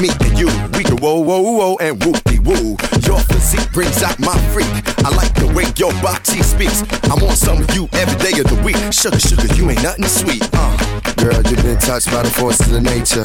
Me 0.00 0.08
and 0.26 0.38
you, 0.38 0.48
we 0.76 0.84
can 0.84 0.96
whoa, 0.96 1.20
whoa, 1.20 1.40
whoa, 1.40 1.76
and 1.76 1.98
whoopty 2.00 2.38
woo. 2.40 2.76
Your 3.06 3.20
physique 3.20 3.70
brings 3.72 4.02
out 4.02 4.18
my 4.18 4.36
freak. 4.52 4.70
I 5.04 5.10
like 5.14 5.34
the 5.34 5.46
way 5.52 5.64
your 5.76 5.92
body 6.02 6.42
speaks. 6.42 6.82
I 7.10 7.14
want 7.22 7.36
some 7.36 7.58
of 7.62 7.74
you 7.74 7.88
every 7.92 8.18
day 8.18 8.38
of 8.40 8.46
the 8.48 8.60
week. 8.64 8.80
Sugar, 8.92 9.18
sugar, 9.18 9.52
you 9.54 9.68
ain't 9.70 9.82
nothing 9.82 10.06
sweet. 10.06 10.42
Uh. 10.52 11.00
Girl, 11.20 11.36
you've 11.42 11.62
been 11.62 11.76
touched 11.78 12.10
by 12.10 12.22
the 12.22 12.30
force 12.30 12.60
of 12.60 12.80
nature. 12.80 13.24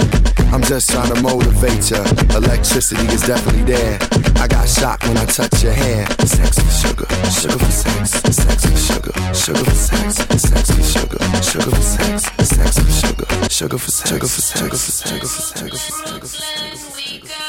I'm 0.52 0.62
just 0.62 0.90
trying 0.90 1.14
to 1.14 1.22
motivate 1.22 1.92
you. 1.92 2.04
Electricity 2.36 3.08
is 3.08 3.22
definitely 3.22 3.64
there. 3.64 3.98
I 4.36 4.48
got 4.48 4.68
shocked 4.68 5.08
when 5.08 5.18
I 5.18 5.26
touched 5.26 5.64
your 5.64 5.72
hair. 5.72 6.06
Sex 6.28 6.60
for 6.60 6.72
sugar, 6.72 7.08
sugar 7.32 7.58
for 7.58 7.72
sex, 7.72 8.12
sex 8.36 8.66
for 8.68 8.76
sugar, 8.76 9.14
sugar 9.34 9.64
for 9.64 9.76
sex, 9.76 10.16
sex 10.44 10.72
for 10.72 10.84
sugar, 10.84 11.20
sugar 11.42 11.72
for 11.72 11.85
sex, 11.86 12.24
sex 12.50 12.80
for 12.80 12.92
sugar, 12.92 13.50
sugar 13.50 13.78
for 13.78 13.92
sex, 13.92 14.10
sugar 14.10 14.28
for 14.28 14.42
sex, 14.42 15.10
sugar 15.10 15.28
for 15.28 15.42
sex, 15.42 15.60
sugar 15.60 15.78
for 15.78 15.88
sex, 15.88 16.06
sugar 16.08 16.22
for 16.22 16.28
sex, 16.28 16.56
sugar 16.56 16.66
for 16.66 17.46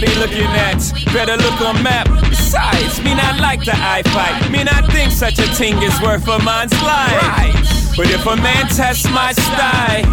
what 0.00 0.08
he 0.08 0.18
looking 0.18 0.50
at. 0.56 0.80
Better 1.12 1.36
look 1.36 1.60
on 1.60 1.82
map. 1.82 2.08
Besides, 2.28 3.02
me 3.02 3.14
not 3.14 3.40
like 3.40 3.64
the 3.64 3.74
eye 3.74 4.02
fight. 4.14 4.50
Me 4.50 4.64
not 4.64 4.90
think 4.92 5.12
such 5.12 5.38
a 5.38 5.48
thing 5.54 5.76
is 5.82 5.94
worth 6.00 6.26
a 6.28 6.38
man's 6.42 6.72
life. 6.82 7.96
But 7.96 8.08
if 8.08 8.24
a 8.24 8.36
man 8.36 8.66
tests 8.68 9.04
my 9.10 9.32
style, 9.32 10.06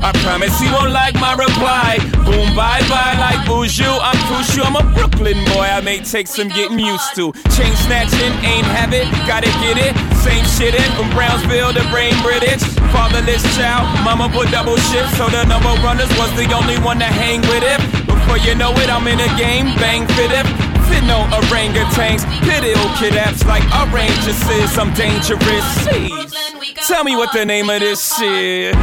I 0.00 0.12
promise 0.24 0.58
he 0.60 0.70
won't 0.70 0.92
like 0.92 1.14
my 1.14 1.34
reply. 1.34 1.98
Boom, 2.24 2.56
bye 2.56 2.80
bye, 2.88 3.16
like 3.20 3.44
Buju. 3.44 3.84
I'm 4.00 4.16
crucial. 4.28 4.64
I'm 4.64 4.76
a 4.76 4.84
Brooklyn 4.94 5.36
boy. 5.52 5.68
I 5.68 5.80
may 5.80 6.00
take 6.00 6.28
some 6.28 6.48
getting 6.48 6.78
used 6.78 7.14
to. 7.16 7.32
Chain 7.52 7.74
snatching, 7.84 8.32
ain't 8.44 8.68
have 8.72 8.94
it, 8.94 9.04
gotta 9.28 9.50
get 9.60 9.76
it. 9.76 9.92
Same 10.24 10.44
shit 10.56 10.74
in 10.74 10.90
from 10.96 11.10
Brownsville 11.10 11.74
to 11.74 11.84
Brain 11.90 12.14
British. 12.22 12.62
Fatherless 12.94 13.44
child, 13.56 13.84
mama 14.04 14.30
put 14.32 14.48
double 14.50 14.76
shift, 14.76 15.16
so 15.16 15.28
the 15.28 15.44
number 15.44 15.74
runners 15.84 16.08
was 16.16 16.32
the 16.36 16.48
only 16.54 16.78
one 16.78 16.98
to 16.98 17.04
hang 17.04 17.40
with 17.42 17.64
it. 17.64 18.03
Before 18.24 18.38
you 18.38 18.54
know 18.54 18.72
it, 18.72 18.88
I'm 18.88 19.06
in 19.06 19.20
a 19.20 19.28
game, 19.36 19.66
bang 19.76 20.06
fit 20.16 20.30
it. 20.32 20.46
Fit 20.88 21.04
no 21.04 21.28
orangutans, 21.28 22.24
pit 22.40 22.64
ill 22.64 22.88
kid 22.96 23.12
apps 23.20 23.44
like 23.46 23.62
arrangers 23.84 24.40
is. 24.48 24.78
I'm 24.78 24.94
dangerous. 24.94 25.38
Jeez. 25.84 26.88
Tell 26.88 27.04
me 27.04 27.16
what 27.16 27.34
the 27.34 27.44
name 27.44 27.68
of 27.68 27.80
this 27.80 28.16
shit. 28.16 28.74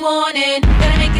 warning. 0.00 0.60
Gonna 0.62 0.98
make 0.98 1.19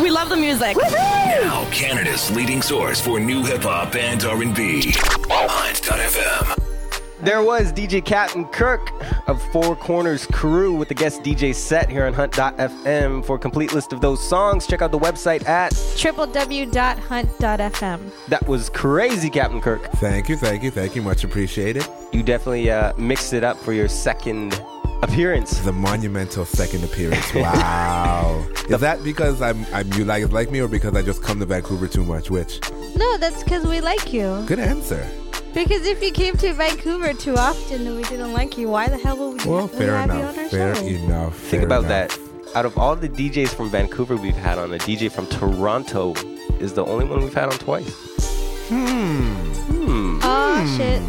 We 0.00 0.10
love 0.10 0.30
the 0.30 0.36
music. 0.36 0.74
Now 0.78 1.68
Canada's 1.70 2.34
leading 2.34 2.62
source 2.62 2.98
for 2.98 3.20
new 3.20 3.44
hip 3.44 3.64
hop 3.64 3.94
and 3.94 4.24
R&B. 4.24 4.94
Hunt.fm. 5.28 6.58
There 7.20 7.42
was 7.42 7.74
DJ 7.74 8.02
Kap'n 8.02 8.50
Kirk 8.52 8.90
of 9.28 9.42
Four 9.52 9.76
Corners 9.76 10.26
Crew 10.26 10.72
with 10.74 10.88
the 10.88 10.94
guest 10.94 11.22
DJ 11.22 11.54
set 11.54 11.90
here 11.90 12.06
on 12.06 12.14
Hunt.fm. 12.14 13.22
For 13.26 13.36
a 13.36 13.38
complete 13.38 13.74
list 13.74 13.92
of 13.92 14.00
those 14.00 14.26
songs, 14.26 14.66
check 14.66 14.80
out 14.80 14.92
the 14.92 14.98
website 14.98 15.46
at 15.46 15.72
www.hunt.fm. 15.72 16.70
That 18.28 18.48
was 18.48 18.70
crazy, 18.70 19.28
Kap'n 19.28 19.60
Kirk. 19.60 19.92
Thank 19.96 20.30
you, 20.30 20.38
thank 20.38 20.62
you, 20.62 20.70
thank 20.70 20.96
you. 20.96 21.02
Much 21.02 21.22
appreciated. 21.22 21.86
You 22.12 22.22
definitely 22.22 22.70
uh, 22.70 22.94
mixed 22.96 23.34
it 23.34 23.44
up 23.44 23.58
for 23.58 23.74
your 23.74 23.88
second 23.88 24.58
appearance. 25.02 25.58
The 25.60 25.72
monumental 25.72 26.44
second 26.44 26.84
appearance. 26.84 27.32
Wow. 27.34 28.44
Is 28.68 28.80
that 28.80 29.02
because 29.04 29.42
I'm 29.42 29.66
I'm 29.72 29.92
you 29.94 30.04
like 30.04 30.30
like 30.32 30.50
me 30.50 30.60
or 30.60 30.68
because 30.68 30.94
I 30.94 31.02
just 31.02 31.22
come 31.22 31.38
to 31.40 31.46
Vancouver 31.46 31.88
too 31.88 32.04
much? 32.04 32.30
Which? 32.30 32.60
No, 32.96 33.16
that's 33.18 33.42
because 33.42 33.66
we 33.66 33.80
like 33.80 34.12
you. 34.12 34.44
Good 34.46 34.60
answer. 34.60 35.06
Because 35.52 35.84
if 35.86 36.02
you 36.02 36.12
came 36.12 36.36
to 36.38 36.52
Vancouver 36.54 37.12
too 37.12 37.36
often 37.36 37.86
and 37.86 37.96
we 37.96 38.04
didn't 38.04 38.32
like 38.32 38.56
you, 38.56 38.68
why 38.68 38.88
the 38.88 38.96
hell 38.96 39.16
would 39.18 39.44
we, 39.44 39.50
Well, 39.50 39.62
would 39.62 39.70
fair 39.72 39.96
have 39.96 40.08
you 40.14 40.20
enough. 40.20 40.38
on 40.38 40.44
our 40.44 40.50
Fair 40.50 40.74
show? 40.76 40.82
enough. 40.86 41.36
Think 41.36 41.62
about 41.64 41.84
enough. 41.84 42.08
that. 42.08 42.56
Out 42.56 42.64
of 42.66 42.78
all 42.78 42.96
the 42.96 43.08
DJs 43.08 43.48
from 43.50 43.68
Vancouver 43.70 44.16
we've 44.16 44.36
had 44.36 44.58
on, 44.58 44.70
the 44.70 44.78
DJ 44.78 45.10
from 45.10 45.26
Toronto 45.26 46.14
is 46.60 46.72
the 46.74 46.84
only 46.86 47.04
one 47.04 47.20
we've 47.22 47.34
had 47.34 47.48
on 47.52 47.58
twice. 47.58 47.92
Hmm. 48.68 49.34
Hmm. 49.72 50.20
Oh 50.22 50.76
shit. 50.76 51.02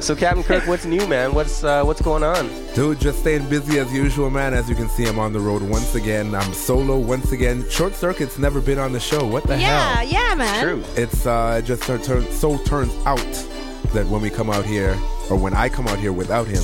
So, 0.00 0.14
Kap'n 0.14 0.44
Kirk, 0.44 0.66
what's 0.66 0.84
new, 0.84 1.06
man? 1.06 1.32
What's 1.34 1.64
uh, 1.64 1.82
what's 1.84 2.02
going 2.02 2.22
on? 2.22 2.48
Dude, 2.74 3.00
just 3.00 3.20
staying 3.20 3.48
busy 3.48 3.78
as 3.78 3.92
usual, 3.92 4.28
man. 4.30 4.52
As 4.54 4.68
you 4.68 4.74
can 4.74 4.88
see, 4.88 5.06
I'm 5.06 5.18
on 5.18 5.32
the 5.32 5.40
road 5.40 5.62
once 5.62 5.94
again. 5.94 6.34
I'm 6.34 6.52
solo 6.52 6.98
once 6.98 7.32
again. 7.32 7.64
Short 7.70 7.94
Circuit's 7.94 8.38
never 8.38 8.60
been 8.60 8.78
on 8.78 8.92
the 8.92 9.00
show. 9.00 9.24
What 9.26 9.44
the 9.46 9.58
Yeah, 9.58 9.94
hell? 9.96 10.06
yeah, 10.08 10.28
yeah, 10.30 10.34
man. 10.34 10.62
True. 10.62 10.84
It's 10.96 11.26
uh, 11.26 11.56
it 11.58 11.64
just 11.66 11.84
turn, 11.84 12.02
turn, 12.02 12.24
so 12.32 12.58
turns 12.64 12.92
out 13.06 13.18
that 13.94 14.06
when 14.08 14.20
we 14.20 14.30
come 14.30 14.50
out 14.50 14.64
here, 14.66 14.96
or 15.30 15.36
when 15.36 15.54
I 15.54 15.68
come 15.68 15.86
out 15.88 15.98
here 15.98 16.12
without 16.12 16.46
him, 16.46 16.62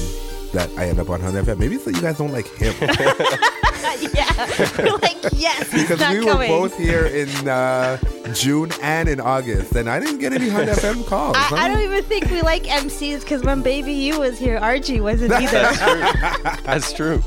that 0.53 0.69
I 0.77 0.87
end 0.87 0.99
up 0.99 1.09
on 1.09 1.21
Hunt 1.21 1.35
FM. 1.37 1.59
Maybe 1.59 1.77
it's 1.77 1.85
that 1.85 1.95
you 1.95 2.03
guys 2.03 2.19
don't 2.19 2.33
like 2.33 2.49
him. 2.57 2.75
yeah. 4.15 4.73
We're 4.79 4.99
like, 4.99 5.33
yes, 5.33 5.71
he's 5.71 5.83
because 5.83 6.01
not 6.01 6.15
we 6.15 6.25
coming. 6.25 6.51
were 6.51 6.69
both 6.69 6.77
here 6.79 7.07
in 7.07 7.29
uh, 7.49 7.99
June 8.35 8.71
and 8.83 9.09
in 9.09 9.21
August, 9.21 9.75
and 9.75 9.89
I 9.89 9.99
didn't 10.01 10.19
get 10.19 10.33
any 10.33 10.49
Hunt 10.49 10.69
FM 10.69 11.07
calls. 11.09 11.37
I, 11.37 11.41
huh? 11.41 11.57
I 11.57 11.69
don't 11.69 11.81
even 11.81 12.03
think 12.05 12.31
we 12.31 12.43
like 12.43 12.65
MCs 12.65 13.21
because 13.21 13.43
when 13.43 13.63
Baby 13.63 13.93
U 13.93 14.21
was 14.21 14.39
here, 14.39 14.59
Archie 14.59 15.01
wasn't 15.01 15.33
either. 15.33 15.51
That's 15.51 15.83
true. 15.83 16.57
That's 16.65 16.93
true. 16.93 17.23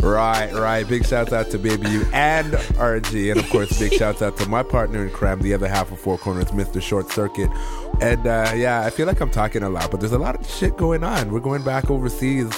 Right, 0.00 0.52
right. 0.52 0.86
Big 0.86 1.06
shout 1.06 1.32
out 1.32 1.50
to 1.50 1.58
Baby 1.58 1.88
U 1.90 2.06
and 2.12 2.52
RG. 2.52 3.30
And 3.32 3.40
of 3.40 3.48
course, 3.50 3.78
big 3.78 3.92
shout 3.92 4.22
out 4.22 4.36
to 4.38 4.48
my 4.48 4.62
partner 4.62 5.04
in 5.04 5.10
crime, 5.10 5.40
the 5.40 5.54
other 5.54 5.68
half 5.68 5.90
of 5.90 5.98
Four 5.98 6.18
Corners, 6.18 6.46
Mr. 6.46 6.80
Short 6.80 7.10
Circuit. 7.10 7.50
And 8.00 8.26
uh, 8.26 8.52
yeah, 8.54 8.84
I 8.84 8.90
feel 8.90 9.06
like 9.06 9.20
I'm 9.20 9.30
talking 9.30 9.62
a 9.62 9.70
lot, 9.70 9.90
but 9.90 10.00
there's 10.00 10.12
a 10.12 10.18
lot 10.18 10.34
of 10.34 10.48
shit 10.48 10.76
going 10.76 11.02
on. 11.02 11.32
We're 11.32 11.40
going 11.40 11.64
back 11.64 11.90
overseas 11.90 12.52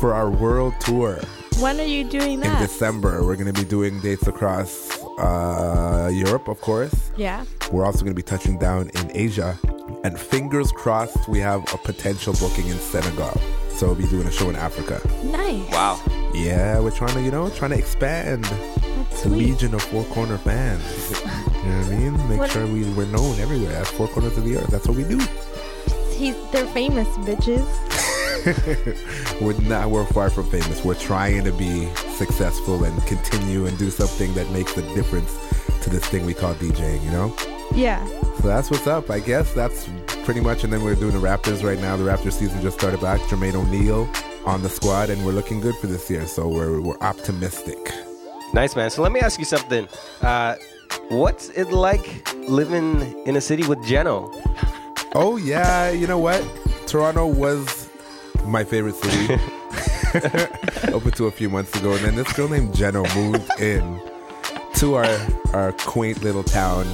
for 0.00 0.14
our 0.14 0.30
world 0.30 0.74
tour 0.80 1.20
when 1.60 1.80
are 1.80 1.84
you 1.84 2.04
doing 2.08 2.40
that? 2.40 2.60
in? 2.60 2.66
December. 2.66 3.24
We're 3.24 3.36
going 3.36 3.52
to 3.52 3.58
be 3.60 3.68
doing 3.68 4.00
dates 4.00 4.26
across 4.26 5.02
uh, 5.18 6.10
Europe, 6.12 6.48
of 6.48 6.60
course. 6.60 7.10
Yeah. 7.16 7.44
We're 7.72 7.84
also 7.84 8.00
going 8.00 8.12
to 8.14 8.16
be 8.16 8.22
touching 8.22 8.58
down 8.58 8.90
in 8.94 9.10
Asia. 9.16 9.58
And 10.04 10.18
fingers 10.18 10.70
crossed, 10.72 11.28
we 11.28 11.38
have 11.40 11.60
a 11.72 11.78
potential 11.78 12.34
booking 12.34 12.66
in 12.68 12.76
Senegal. 12.78 13.32
So 13.74 13.86
we'll 13.86 13.94
be 13.96 14.06
doing 14.06 14.26
a 14.26 14.30
show 14.30 14.48
in 14.50 14.56
Africa. 14.56 15.00
Nice. 15.24 15.68
Wow. 15.70 16.00
Yeah, 16.34 16.80
we're 16.80 16.90
trying 16.90 17.14
to, 17.14 17.22
you 17.22 17.30
know, 17.30 17.48
trying 17.50 17.70
to 17.70 17.78
expand 17.78 18.44
the 18.44 19.16
sweet. 19.16 19.50
legion 19.50 19.74
of 19.74 19.82
Four 19.82 20.04
Corner 20.04 20.38
fans. 20.38 20.82
you 21.10 21.26
know 21.26 21.78
what 21.78 21.86
I 21.86 21.96
mean? 21.96 22.28
Make 22.28 22.38
What- 22.40 22.50
sure 22.50 22.66
we, 22.66 22.84
we're 22.92 23.06
known 23.06 23.38
everywhere 23.40 23.72
as 23.76 23.88
Four 23.90 24.08
Corners 24.08 24.36
of 24.36 24.44
the 24.44 24.56
Earth. 24.58 24.68
That's 24.68 24.86
what 24.86 24.96
we 24.96 25.04
do. 25.04 25.18
He's, 26.12 26.36
they're 26.52 26.66
famous, 26.66 27.08
bitches. 27.18 27.64
we're 29.40 29.58
not, 29.62 29.90
we're 29.90 30.04
far 30.06 30.30
from 30.30 30.50
famous. 30.50 30.84
We're 30.84 30.94
trying 30.94 31.44
to 31.44 31.52
be 31.52 31.86
successful 32.16 32.84
and 32.84 33.02
continue 33.06 33.66
and 33.66 33.78
do 33.78 33.90
something 33.90 34.34
that 34.34 34.50
makes 34.50 34.76
a 34.76 34.82
difference 34.94 35.36
to 35.82 35.90
this 35.90 36.04
thing 36.06 36.26
we 36.26 36.34
call 36.34 36.54
DJing, 36.54 37.02
you 37.04 37.10
know? 37.10 37.34
Yeah. 37.74 38.04
So 38.36 38.48
that's 38.48 38.70
what's 38.70 38.86
up. 38.86 39.10
I 39.10 39.20
guess 39.20 39.52
that's 39.54 39.88
pretty 40.24 40.40
much. 40.40 40.64
And 40.64 40.72
then 40.72 40.82
we're 40.82 40.94
doing 40.94 41.12
the 41.12 41.26
Raptors 41.26 41.62
right 41.64 41.78
now. 41.78 41.96
The 41.96 42.04
Raptors 42.04 42.32
season 42.32 42.60
just 42.60 42.78
started 42.78 43.00
back. 43.00 43.20
Jermaine 43.22 43.54
O'Neal 43.54 44.08
on 44.44 44.62
the 44.62 44.68
squad, 44.68 45.10
and 45.10 45.24
we're 45.24 45.32
looking 45.32 45.60
good 45.60 45.74
for 45.76 45.86
this 45.86 46.10
year. 46.10 46.26
So 46.26 46.48
we're, 46.48 46.80
we're 46.80 46.98
optimistic. 46.98 47.78
Nice, 48.52 48.76
man. 48.76 48.90
So 48.90 49.02
let 49.02 49.12
me 49.12 49.20
ask 49.20 49.38
you 49.38 49.44
something. 49.44 49.88
Uh, 50.20 50.56
what's 51.08 51.48
it 51.50 51.72
like 51.72 52.28
living 52.48 53.00
in 53.26 53.36
a 53.36 53.40
city 53.40 53.66
with 53.66 53.78
Jeno? 53.80 54.30
Oh 55.14 55.36
yeah, 55.36 55.90
you 55.90 56.06
know 56.06 56.18
what? 56.18 56.44
Toronto 56.86 57.26
was 57.26 57.83
my 58.46 58.64
favorite 58.64 58.94
city 58.96 59.34
up 60.94 61.04
until 61.04 61.26
a 61.26 61.30
few 61.30 61.50
months 61.50 61.76
ago, 61.78 61.92
and 61.94 62.04
then 62.04 62.14
this 62.14 62.32
girl 62.34 62.48
named 62.48 62.74
Jenna 62.74 63.02
moved 63.16 63.48
in 63.60 64.00
to 64.76 64.94
our 64.94 65.18
our 65.52 65.72
quaint 65.72 66.22
little 66.22 66.44
town, 66.44 66.86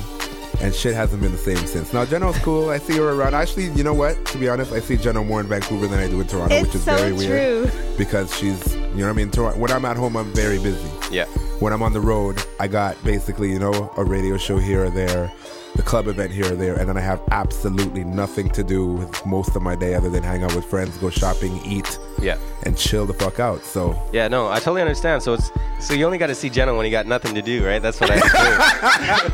and 0.60 0.74
shit 0.74 0.94
hasn't 0.94 1.20
been 1.22 1.32
the 1.32 1.38
same 1.38 1.58
since. 1.66 1.92
Now 1.92 2.04
Jeno's 2.04 2.38
cool. 2.38 2.70
I 2.70 2.78
see 2.78 2.96
her 2.96 3.10
around. 3.10 3.34
Actually, 3.34 3.66
you 3.70 3.82
know 3.84 3.94
what? 3.94 4.24
To 4.26 4.38
be 4.38 4.48
honest, 4.48 4.72
I 4.72 4.80
see 4.80 4.96
Jenna 4.96 5.22
more 5.22 5.40
in 5.40 5.46
Vancouver 5.48 5.86
than 5.86 5.98
I 5.98 6.08
do 6.08 6.20
in 6.20 6.26
Toronto, 6.26 6.54
It's 6.54 6.66
which 6.68 6.74
is 6.76 6.84
so 6.84 6.96
very 6.96 7.12
weird 7.12 7.70
because 7.98 8.34
she's 8.36 8.74
you 8.74 8.80
know 8.96 9.04
what 9.04 9.10
I 9.10 9.12
mean. 9.12 9.30
Tor- 9.30 9.52
when 9.52 9.70
I'm 9.70 9.84
at 9.84 9.96
home, 9.96 10.16
I'm 10.16 10.32
very 10.32 10.58
busy. 10.58 10.88
Yeah. 11.10 11.26
When 11.60 11.72
I'm 11.74 11.82
on 11.82 11.92
the 11.92 12.00
road, 12.00 12.42
I 12.58 12.68
got 12.68 13.02
basically 13.04 13.50
you 13.52 13.58
know 13.58 13.92
a 13.96 14.04
radio 14.04 14.36
show 14.38 14.58
here 14.58 14.84
or 14.84 14.90
there. 14.90 15.30
The 15.76 15.82
club 15.82 16.08
event 16.08 16.32
here 16.32 16.52
or 16.52 16.56
there, 16.56 16.74
and 16.74 16.88
then 16.88 16.96
I 16.96 17.00
have 17.00 17.20
absolutely 17.30 18.02
nothing 18.02 18.50
to 18.50 18.64
do 18.64 18.86
with 18.86 19.24
most 19.24 19.54
of 19.54 19.62
my 19.62 19.76
day 19.76 19.94
other 19.94 20.10
than 20.10 20.20
hang 20.22 20.42
out 20.42 20.52
with 20.56 20.64
friends, 20.64 20.96
go 20.98 21.10
shopping, 21.10 21.60
eat, 21.64 21.96
Yeah. 22.20 22.38
and 22.64 22.76
chill 22.76 23.06
the 23.06 23.14
fuck 23.14 23.38
out. 23.38 23.62
So 23.64 23.96
Yeah, 24.12 24.26
no, 24.26 24.48
I 24.48 24.56
totally 24.58 24.80
understand. 24.82 25.22
So 25.22 25.34
it's 25.34 25.48
so 25.78 25.94
you 25.94 26.04
only 26.06 26.18
got 26.18 26.26
to 26.26 26.34
see 26.34 26.50
Jeno 26.50 26.76
when 26.76 26.86
you 26.86 26.90
got 26.90 27.06
nothing 27.06 27.34
to 27.36 27.42
do, 27.42 27.64
right? 27.64 27.80
That's 27.80 28.00
what 28.00 28.10
I 28.12 28.18
do. 28.18 29.30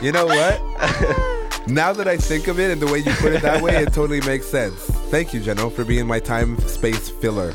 You 0.06 0.12
know 0.12 0.26
what? 0.26 0.60
now 1.68 1.92
that 1.92 2.06
I 2.08 2.16
think 2.16 2.46
of 2.48 2.58
it 2.60 2.70
and 2.70 2.80
the 2.80 2.86
way 2.86 2.98
you 3.00 3.12
put 3.14 3.32
it 3.32 3.42
that 3.42 3.60
way, 3.60 3.76
it 3.82 3.92
totally 3.92 4.20
makes 4.22 4.46
sense. 4.46 4.74
Thank 5.10 5.34
you, 5.34 5.40
Jeno, 5.40 5.70
for 5.72 5.84
being 5.84 6.06
my 6.06 6.20
time 6.20 6.56
space 6.60 7.10
filler. 7.10 7.52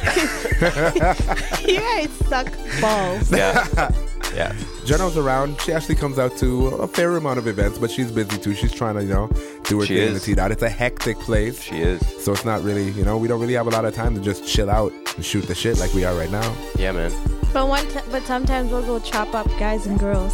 you 1.66 1.78
guys 1.78 2.10
suck 2.28 2.48
balls. 2.80 3.30
Yeah. 3.30 3.66
yeah. 4.34 4.54
Jeno's 4.84 5.16
around. 5.16 5.60
She 5.60 5.72
actually 5.72 5.94
comes 5.96 6.18
out 6.18 6.36
to 6.38 6.68
a 6.68 6.86
fair 6.88 7.16
amount 7.16 7.38
of 7.38 7.46
events, 7.46 7.78
but 7.78 7.90
she's 7.90 8.10
busy 8.10 8.38
too. 8.38 8.54
She's 8.54 8.72
trying 8.72 8.94
to, 8.96 9.02
you 9.02 9.12
know, 9.12 9.28
do 9.64 9.80
her 9.80 9.86
She 9.86 9.94
thing 9.96 10.06
in 10.08 10.10
the 10.12 10.16
is. 10.16 10.24
T 10.24 10.34
dot. 10.34 10.50
It's 10.50 10.62
a 10.62 10.68
hectic 10.70 11.18
place. 11.20 11.60
She 11.62 11.80
is. 11.80 12.00
So 12.22 12.32
it's 12.32 12.44
not 12.44 12.62
really, 12.62 12.90
you 12.90 13.04
know, 13.04 13.16
we 13.18 13.28
don't 13.28 13.40
really 13.40 13.54
have 13.54 13.66
a 13.66 13.70
lot 13.70 13.84
of 13.84 13.94
time 13.94 14.14
to 14.14 14.20
just 14.20 14.46
chill 14.46 14.70
out 14.70 14.92
and 15.16 15.24
shoot 15.24 15.46
the 15.46 15.54
shit 15.54 15.78
like 15.78 15.92
we 15.94 16.04
are 16.04 16.14
right 16.14 16.30
now. 16.30 16.54
Yeah, 16.76 16.92
man. 16.92 17.12
But 17.52 17.68
one, 17.68 17.86
t- 17.88 18.00
but 18.10 18.22
sometimes 18.24 18.70
we'll 18.70 18.82
go 18.86 18.98
chop 19.00 19.34
up 19.34 19.46
guys 19.58 19.86
and 19.86 19.98
girls. 19.98 20.32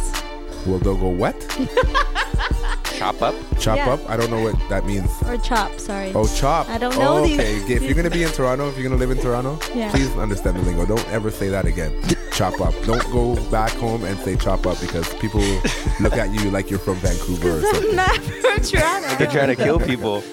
We'll 0.65 0.79
they'll 0.79 0.97
go 0.97 1.07
what? 1.09 1.35
Chop 2.97 3.21
up? 3.21 3.35
Chop 3.59 3.77
Yeah. 3.77 3.93
up? 3.93 4.09
I 4.09 4.17
don't 4.17 4.31
know 4.31 4.41
what 4.41 4.55
that 4.69 4.85
means. 4.85 5.09
Or 5.27 5.37
chop, 5.37 5.79
sorry. 5.79 6.11
Oh, 6.15 6.27
chop. 6.27 6.67
I 6.69 6.77
don't 6.79 6.97
know 6.97 7.17
oh, 7.19 7.23
these- 7.23 7.39
Okay, 7.39 7.73
if 7.75 7.83
you're 7.83 7.93
gonna 7.93 8.09
be 8.09 8.23
in 8.23 8.29
Toronto, 8.37 8.67
if 8.69 8.75
you're 8.77 8.87
gonna 8.89 8.99
live 8.99 9.11
in 9.11 9.19
Toronto, 9.19 9.59
Yeah. 9.75 9.91
please 9.91 10.09
understand 10.17 10.57
the 10.57 10.61
lingo. 10.63 10.85
Don't 10.85 11.07
ever 11.09 11.29
say 11.29 11.49
that 11.49 11.65
again. 11.65 11.93
chop 12.33 12.59
up. 12.61 12.73
Don't 12.85 13.03
go 13.11 13.35
back 13.49 13.71
home 13.73 14.03
and 14.03 14.17
say 14.19 14.35
chop 14.35 14.65
up 14.65 14.79
because 14.81 15.11
people 15.15 15.41
look 15.99 16.13
at 16.13 16.31
you 16.31 16.49
like 16.51 16.69
you're 16.69 16.79
from 16.79 16.95
Vancouver 16.95 17.57
or 17.59 17.61
something. 17.61 17.89
I'm 17.91 17.95
not 18.07 18.17
from 18.19 18.61
Toronto. 18.61 19.15
They're 19.17 19.27
trying 19.31 19.55
to 19.55 19.55
kill 19.55 19.79
people. 19.79 20.23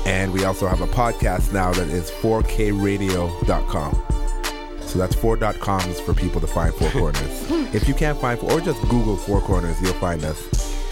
And 0.07 0.33
we 0.33 0.45
also 0.45 0.67
have 0.67 0.81
a 0.81 0.87
podcast 0.87 1.53
now 1.53 1.73
that 1.73 1.89
is 1.89 2.11
4kradio.com. 2.11 4.03
So 4.81 4.99
that's 4.99 5.15
four 5.15 5.37
dot 5.37 5.61
coms 5.61 6.01
for 6.01 6.15
people 6.15 6.41
to 6.41 6.49
find 6.49 6.75
Four 6.75 6.91
Corners. 6.91 7.51
if 7.73 7.87
you 7.87 7.95
can't 7.95 8.21
find, 8.21 8.41
or 8.41 8.61
just 8.61 8.83
Google 8.89 9.17
Four 9.17 9.41
Corners, 9.41 9.81
you'll 9.81 9.93
find 9.95 10.25
us. 10.25 10.43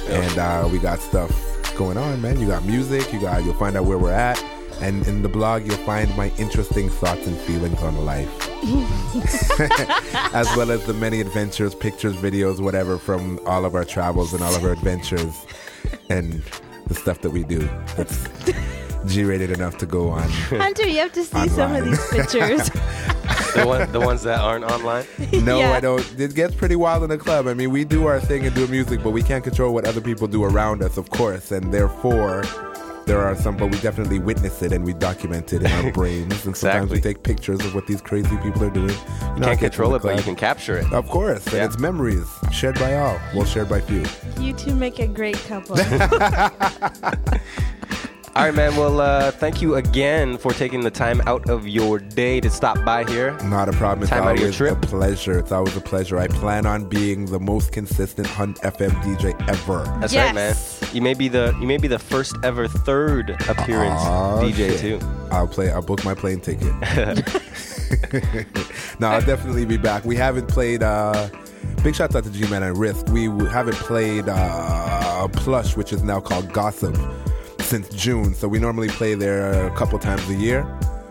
And 0.09 0.39
uh, 0.39 0.69
we 0.71 0.79
got 0.79 1.01
stuff 1.01 1.33
going 1.77 1.97
on, 1.97 2.23
man. 2.23 2.39
You 2.39 2.47
got 2.47 2.65
music. 2.65 3.13
You 3.13 3.21
got. 3.21 3.43
You'll 3.45 3.55
find 3.55 3.77
out 3.77 3.87
where 3.87 3.99
we're 3.99 4.13
at. 4.13 4.41
And 4.81 5.07
in 5.07 5.23
the 5.23 5.29
blog, 5.29 5.67
you'll 5.67 5.77
find 5.79 6.15
my 6.17 6.31
interesting 6.39 6.89
thoughts 6.89 7.27
and 7.27 7.37
feelings 7.39 7.83
on 7.83 8.05
life, 8.07 8.49
as 10.35 10.47
well 10.57 10.71
as 10.71 10.85
the 10.87 10.95
many 10.95 11.21
adventures, 11.21 11.75
pictures, 11.75 12.15
videos, 12.17 12.61
whatever 12.61 12.97
from 12.99 13.41
all 13.47 13.65
of 13.65 13.75
our 13.75 13.85
travels 13.85 14.33
and 14.35 14.43
all 14.43 14.55
of 14.55 14.65
our 14.65 14.73
adventures, 14.73 15.35
and 16.11 16.43
the 16.87 16.95
stuff 16.95 17.21
that 17.23 17.31
we 17.31 17.43
do. 17.45 17.69
That's 17.97 18.29
G-rated 19.07 19.51
enough 19.53 19.79
to 19.79 19.87
go 19.87 20.09
on. 20.09 20.29
Hunter, 20.29 20.87
you 20.87 20.99
have 20.99 21.13
to 21.13 21.25
see 21.25 21.49
some 21.49 21.75
of 21.75 21.85
these 21.85 22.05
pictures. 22.11 22.69
the, 23.55 23.63
one, 23.65 23.91
the 23.93 24.01
ones 24.01 24.23
that 24.25 24.41
aren't 24.41 24.65
online? 24.65 25.05
No, 25.33 25.59
Yeah. 25.61 25.71
I 25.71 25.81
don't. 25.81 26.05
It 26.21 26.35
gets 26.35 26.55
pretty 26.55 26.75
wild 26.77 27.05
in 27.05 27.09
the 27.09 27.17
club. 27.17 27.47
I 27.47 27.55
mean, 27.55 27.71
we 27.71 27.85
do 27.85 28.07
our 28.07 28.21
thing 28.21 28.45
and 28.45 28.55
do 28.55 28.67
music, 28.67 29.03
but 29.03 29.11
we 29.11 29.23
can't 29.23 29.45
control 29.45 29.73
what 29.73 29.87
other 29.87 30.01
people 30.01 30.27
do 30.27 30.43
around 30.45 30.83
us, 30.83 30.97
of 30.97 31.11
course. 31.11 31.53
And 31.53 31.73
therefore, 31.73 32.43
there 33.09 33.21
are 33.21 33.35
some, 33.35 33.57
but 33.57 33.69
we 33.69 33.81
definitely 33.81 34.19
witness 34.19 34.63
it 34.63 34.71
and 34.71 34.85
we 34.85 34.93
document 34.93 35.55
it 35.55 35.63
in 35.63 35.73
our 35.73 35.91
brains. 35.93 36.45
And 36.45 36.55
sometimes 36.55 36.91
we 36.91 37.01
take 37.01 37.23
pictures 37.23 37.65
of 37.65 37.75
what 37.75 37.87
these 37.87 38.03
crazy 38.03 38.37
people 38.37 38.63
are 38.63 38.71
doing. 38.71 38.91
You 38.91 39.37
You 39.37 39.43
can't 39.43 39.59
control 39.59 39.95
it, 39.95 40.03
but 40.03 40.17
you 40.17 40.23
can 40.23 40.37
capture 40.37 40.77
it. 40.77 40.93
Of 40.93 41.09
course, 41.09 41.47
and 41.47 41.65
it's 41.65 41.79
memories 41.79 42.29
shared 42.53 42.79
by 42.79 42.97
all. 42.97 43.19
Well, 43.35 43.47
shared 43.47 43.71
by 43.71 43.81
few. 43.81 44.05
you 44.39 44.53
two 44.53 44.75
make 44.75 44.99
a 44.99 45.07
great 45.07 45.39
couple. 45.49 45.77
All 48.39 48.45
right, 48.45 48.55
man. 48.55 48.77
Well, 48.77 49.01
uh, 49.01 49.33
thank 49.33 49.61
you 49.61 49.75
again 49.75 50.39
for 50.39 50.53
taking 50.53 50.83
the 50.83 50.93
time 50.93 51.21
out 51.27 51.51
of 51.51 51.67
your 51.67 51.99
day 51.99 52.41
to 52.41 52.49
stop 52.49 52.85
by 52.85 53.03
here. 53.11 53.37
Not 53.43 53.69
a 53.69 53.73
problem. 53.73 54.03
It's 54.05 54.11
Time 54.11 54.23
out 54.23 54.35
of 54.35 54.37
your 54.37 54.45
always 54.45 54.57
trip. 54.57 54.77
a 54.77 54.87
pleasure. 54.87 55.37
It's 55.41 55.51
always 55.51 55.77
a 55.77 55.81
pleasure. 55.81 56.19
I 56.19 56.29
plan 56.29 56.65
on 56.65 56.89
being 56.89 57.25
the 57.25 57.41
most 57.41 57.73
consistent 57.73 58.29
Hunt 58.29 58.59
FM 58.61 58.91
DJ 59.03 59.35
ever. 59.49 59.83
That's 60.01 60.15
right, 60.15 60.33
man. 60.33 60.55
You 60.93 61.03
may 61.03 61.15
be 61.15 61.27
the 61.27 61.53
you 61.61 61.67
may 61.67 61.79
be 61.79 61.89
the 61.89 61.99
first 61.99 62.37
ever 62.45 62.69
third 62.69 63.31
appearance 63.49 64.01
Aw, 64.03 64.41
DJ 64.41 64.79
shit. 64.79 65.01
too. 65.01 65.07
I'll 65.33 65.49
play. 65.49 65.73
I'll 65.73 65.83
book 65.83 66.05
my 66.05 66.15
plane 66.15 66.39
ticket. 66.41 66.63
no, 69.01 69.09
I'll 69.09 69.21
definitely 69.21 69.65
be 69.65 69.79
back. 69.79 70.05
We 70.05 70.15
haven't 70.15 70.47
played. 70.47 70.85
uh 70.85 71.29
Big 71.83 71.97
shout 71.97 72.15
out 72.15 72.23
to 72.23 72.31
G 72.31 72.47
Man 72.49 72.63
and 72.63 72.79
Risk. 72.79 73.09
We 73.09 73.25
haven't 73.49 73.79
played 73.79 74.29
uh 74.29 75.27
Plush, 75.33 75.77
which 75.77 75.93
is 75.93 76.05
now 76.05 76.21
called 76.21 76.53
Gossip, 76.53 76.97
since 77.69 77.89
June. 77.91 78.35
So 78.35 78.49
we 78.49 78.59
normally 78.59 78.89
play 78.89 79.15
there 79.15 79.67
a 79.67 79.71
couple 79.77 79.99
times 79.99 80.29
a 80.31 80.35
year. 80.35 80.67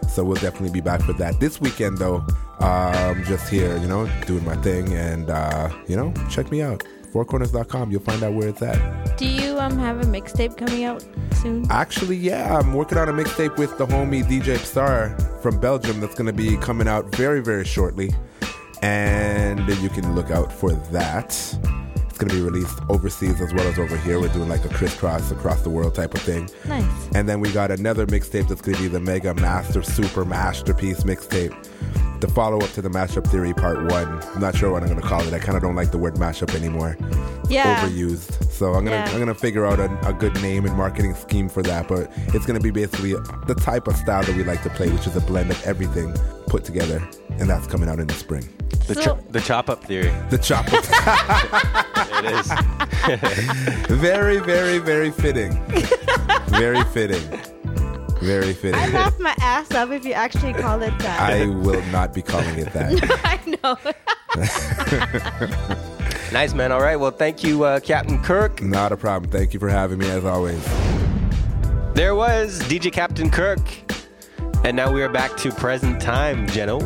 So 0.10 0.24
we'll 0.24 0.36
definitely 0.36 0.72
be 0.72 0.82
back 0.82 1.02
for 1.02 1.14
that 1.14 1.40
this 1.40 1.62
weekend, 1.62 2.00
though. 2.00 2.26
Um, 2.60 3.24
just 3.26 3.48
here, 3.50 3.78
you 3.78 3.88
know, 3.88 4.10
doing 4.26 4.44
my 4.44 4.56
thing, 4.58 4.94
and 4.94 5.30
uh, 5.30 5.70
you 5.88 5.96
know, 5.96 6.12
check 6.30 6.50
me 6.50 6.62
out. 6.64 6.84
Fourcorners.com. 7.14 7.92
You'll 7.92 8.02
find 8.02 8.24
out 8.24 8.34
where 8.34 8.48
it's 8.48 8.62
at. 8.62 9.18
Do 9.18 9.28
you 9.28 9.60
um 9.60 9.78
have 9.78 10.02
a 10.02 10.06
mixtape 10.06 10.58
coming 10.58 10.84
out 10.86 11.06
soon? 11.34 11.66
Actually, 11.70 12.18
yeah, 12.18 12.58
I'm 12.58 12.74
working 12.74 12.98
on 12.98 13.10
a 13.10 13.14
mixtape 13.14 13.58
with 13.58 13.78
the 13.78 13.86
homie 13.86 14.24
DJ 14.24 14.58
Star 14.58 15.16
from 15.42 15.60
Belgium 15.60 16.00
that's 16.00 16.16
going 16.16 16.28
to 16.28 16.34
be 16.34 16.58
coming 16.58 16.88
out 16.88 17.16
very, 17.16 17.42
very 17.42 17.66
shortly. 17.66 18.12
And 18.82 19.68
you 19.82 19.90
can 19.90 20.16
look 20.16 20.32
out 20.32 20.52
for 20.52 20.72
that. 20.92 21.34
It's 22.18 22.24
going 22.24 22.36
to 22.36 22.44
be 22.44 22.52
released 22.52 22.80
overseas 22.90 23.40
as 23.42 23.54
well 23.54 23.68
as 23.68 23.78
over 23.78 23.96
here. 23.96 24.20
We're 24.20 24.30
doing 24.30 24.50
like 24.50 24.66
a 24.66 24.70
crisscross 24.70 25.30
across 25.30 25.62
the 25.62 25.70
world 25.70 25.94
type 25.94 26.16
of 26.16 26.22
thing. 26.24 26.50
Nice. 26.66 27.10
And 27.14 27.30
then 27.30 27.40
we 27.40 27.52
got 27.52 27.70
another 27.70 28.08
mixtape 28.08 28.48
that's 28.48 28.60
going 28.60 28.76
to 28.76 28.82
be 28.82 28.88
the 28.88 29.00
Mega 29.00 29.36
Master 29.36 29.84
Super 29.84 30.26
Masterpiece 30.26 31.04
mixtape. 31.04 31.54
The 32.20 32.28
follow 32.28 32.58
up 32.60 32.72
to 32.72 32.82
the 32.82 32.90
Mashup 32.90 33.28
Theory 33.28 33.54
Part 33.54 33.92
1. 33.92 34.24
I'm 34.34 34.42
not 34.42 34.56
sure 34.56 34.72
what 34.72 34.82
I'm 34.82 34.90
going 34.90 35.00
to 35.00 35.08
call 35.08 35.22
it. 35.22 35.34
I 35.34 35.40
kind 35.40 35.56
of 35.56 35.62
don't 35.62 35.76
like 35.76 35.92
the 35.92 36.00
word 36.00 36.16
mashup 36.16 36.56
anymore. 36.56 36.98
Yeah. 37.48 37.86
Overused. 37.88 38.52
So 38.52 38.74
I'm 38.74 38.86
going 38.86 38.86
to 38.86 38.92
Yeah. 38.92 39.06
I'm 39.12 39.18
going 39.18 39.28
to 39.28 39.36
figure 39.36 39.68
out 39.68 39.80
a, 39.80 40.08
a 40.08 40.14
good 40.14 40.34
name 40.42 40.66
and 40.66 40.76
marketing 40.76 41.14
scheme 41.14 41.48
for 41.48 41.62
that, 41.64 41.88
but 41.88 42.12
it's 42.34 42.46
going 42.48 42.60
to 42.60 42.64
be 42.64 42.72
basically 42.72 43.14
the 43.46 43.54
type 43.54 43.88
of 43.88 43.96
style 43.96 44.24
that 44.24 44.36
we 44.36 44.44
like 44.44 44.64
to 44.64 44.70
play, 44.72 44.90
which 44.90 45.06
is 45.06 45.16
a 45.16 45.22
blend 45.22 45.52
of 45.52 45.64
everything 45.64 46.12
put 46.48 46.64
together, 46.64 47.08
and 47.38 47.48
that's 47.48 47.68
coming 47.68 47.88
out 47.88 48.00
in 48.00 48.08
the 48.08 48.16
spring. 48.16 48.50
The 48.88 48.96
cho- 48.96 49.20
the 49.30 49.42
chop 49.42 49.70
up 49.70 49.84
theory. 49.84 50.12
The 50.32 50.38
chop 50.40 50.66
up. 50.74 50.84
it 52.24 53.90
is. 53.90 53.98
very, 54.00 54.40
very, 54.40 54.80
very 54.80 55.12
fitting. 55.12 55.62
Very 56.48 56.84
fitting. 56.86 57.22
Very 58.22 58.54
fitting. 58.54 58.80
I 58.80 58.88
laugh 58.90 59.20
my 59.20 59.36
ass 59.40 59.74
off 59.74 59.92
if 59.92 60.06
you 60.06 60.14
actually 60.14 60.54
call 60.54 60.82
it 60.82 60.98
that. 61.00 61.20
I 61.20 61.46
will 61.48 61.84
not 61.88 62.14
be 62.14 62.22
calling 62.22 62.58
it 62.58 62.72
that. 62.74 62.94
I 63.24 63.40
know. 63.64 63.78
Nice, 66.34 66.54
man. 66.54 66.74
All 66.74 66.82
right. 66.82 66.98
Well, 66.98 67.12
thank 67.12 67.42
you, 67.42 67.64
uh, 67.64 67.80
Kap'n 67.80 68.22
Kirk. 68.22 68.62
Not 68.62 68.92
a 68.92 68.98
problem. 68.98 69.32
Thank 69.32 69.54
you 69.54 69.62
for 69.62 69.70
having 69.70 69.98
me 69.98 70.10
as 70.10 70.26
always. 70.26 70.62
There 71.94 72.16
was 72.16 72.60
DJ 72.64 72.92
Kap'n 72.92 73.32
Kirk. 73.32 73.62
And 74.66 74.76
now 74.76 74.92
we 74.92 75.02
are 75.02 75.10
back 75.10 75.38
to 75.38 75.52
present 75.52 76.02
time, 76.02 76.46
Jeno. 76.48 76.82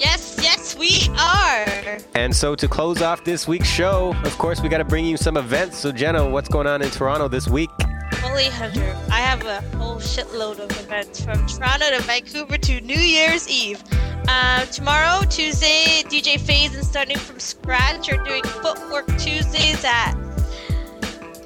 Yes, 0.00 0.38
yes, 0.42 0.74
we 0.78 1.08
are. 1.18 1.98
And 2.14 2.34
so 2.34 2.54
to 2.54 2.66
close 2.66 3.02
off 3.02 3.24
this 3.24 3.46
week's 3.46 3.68
show, 3.68 4.14
of 4.24 4.38
course, 4.38 4.62
we 4.62 4.70
got 4.70 4.78
to 4.78 4.84
bring 4.84 5.04
you 5.04 5.18
some 5.18 5.36
events. 5.36 5.76
So, 5.76 5.92
Jeno, 5.92 6.30
what's 6.30 6.48
going 6.48 6.66
on 6.66 6.80
in 6.80 6.90
Toronto 6.90 7.28
this 7.28 7.46
week? 7.46 7.70
Holy 8.16 8.44
Hunter, 8.44 8.96
I 9.10 9.20
have 9.20 9.44
a 9.44 9.60
whole 9.76 9.96
shitload 9.96 10.58
of 10.58 10.70
events 10.80 11.24
from 11.24 11.46
Toronto 11.46 11.90
to 11.90 12.02
Vancouver 12.02 12.58
to 12.58 12.80
New 12.80 12.98
Year's 12.98 13.48
Eve. 13.48 13.82
Um, 14.28 14.66
tomorrow, 14.68 15.24
Tuesday, 15.24 16.02
DJ 16.04 16.38
Phase 16.38 16.74
and 16.74 16.84
starting 16.84 17.16
from 17.16 17.38
scratch 17.38 18.12
are 18.12 18.22
doing 18.24 18.42
Footwork 18.42 19.06
Tuesdays 19.18 19.84
at 19.84 20.14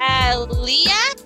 Aliac 0.00 1.22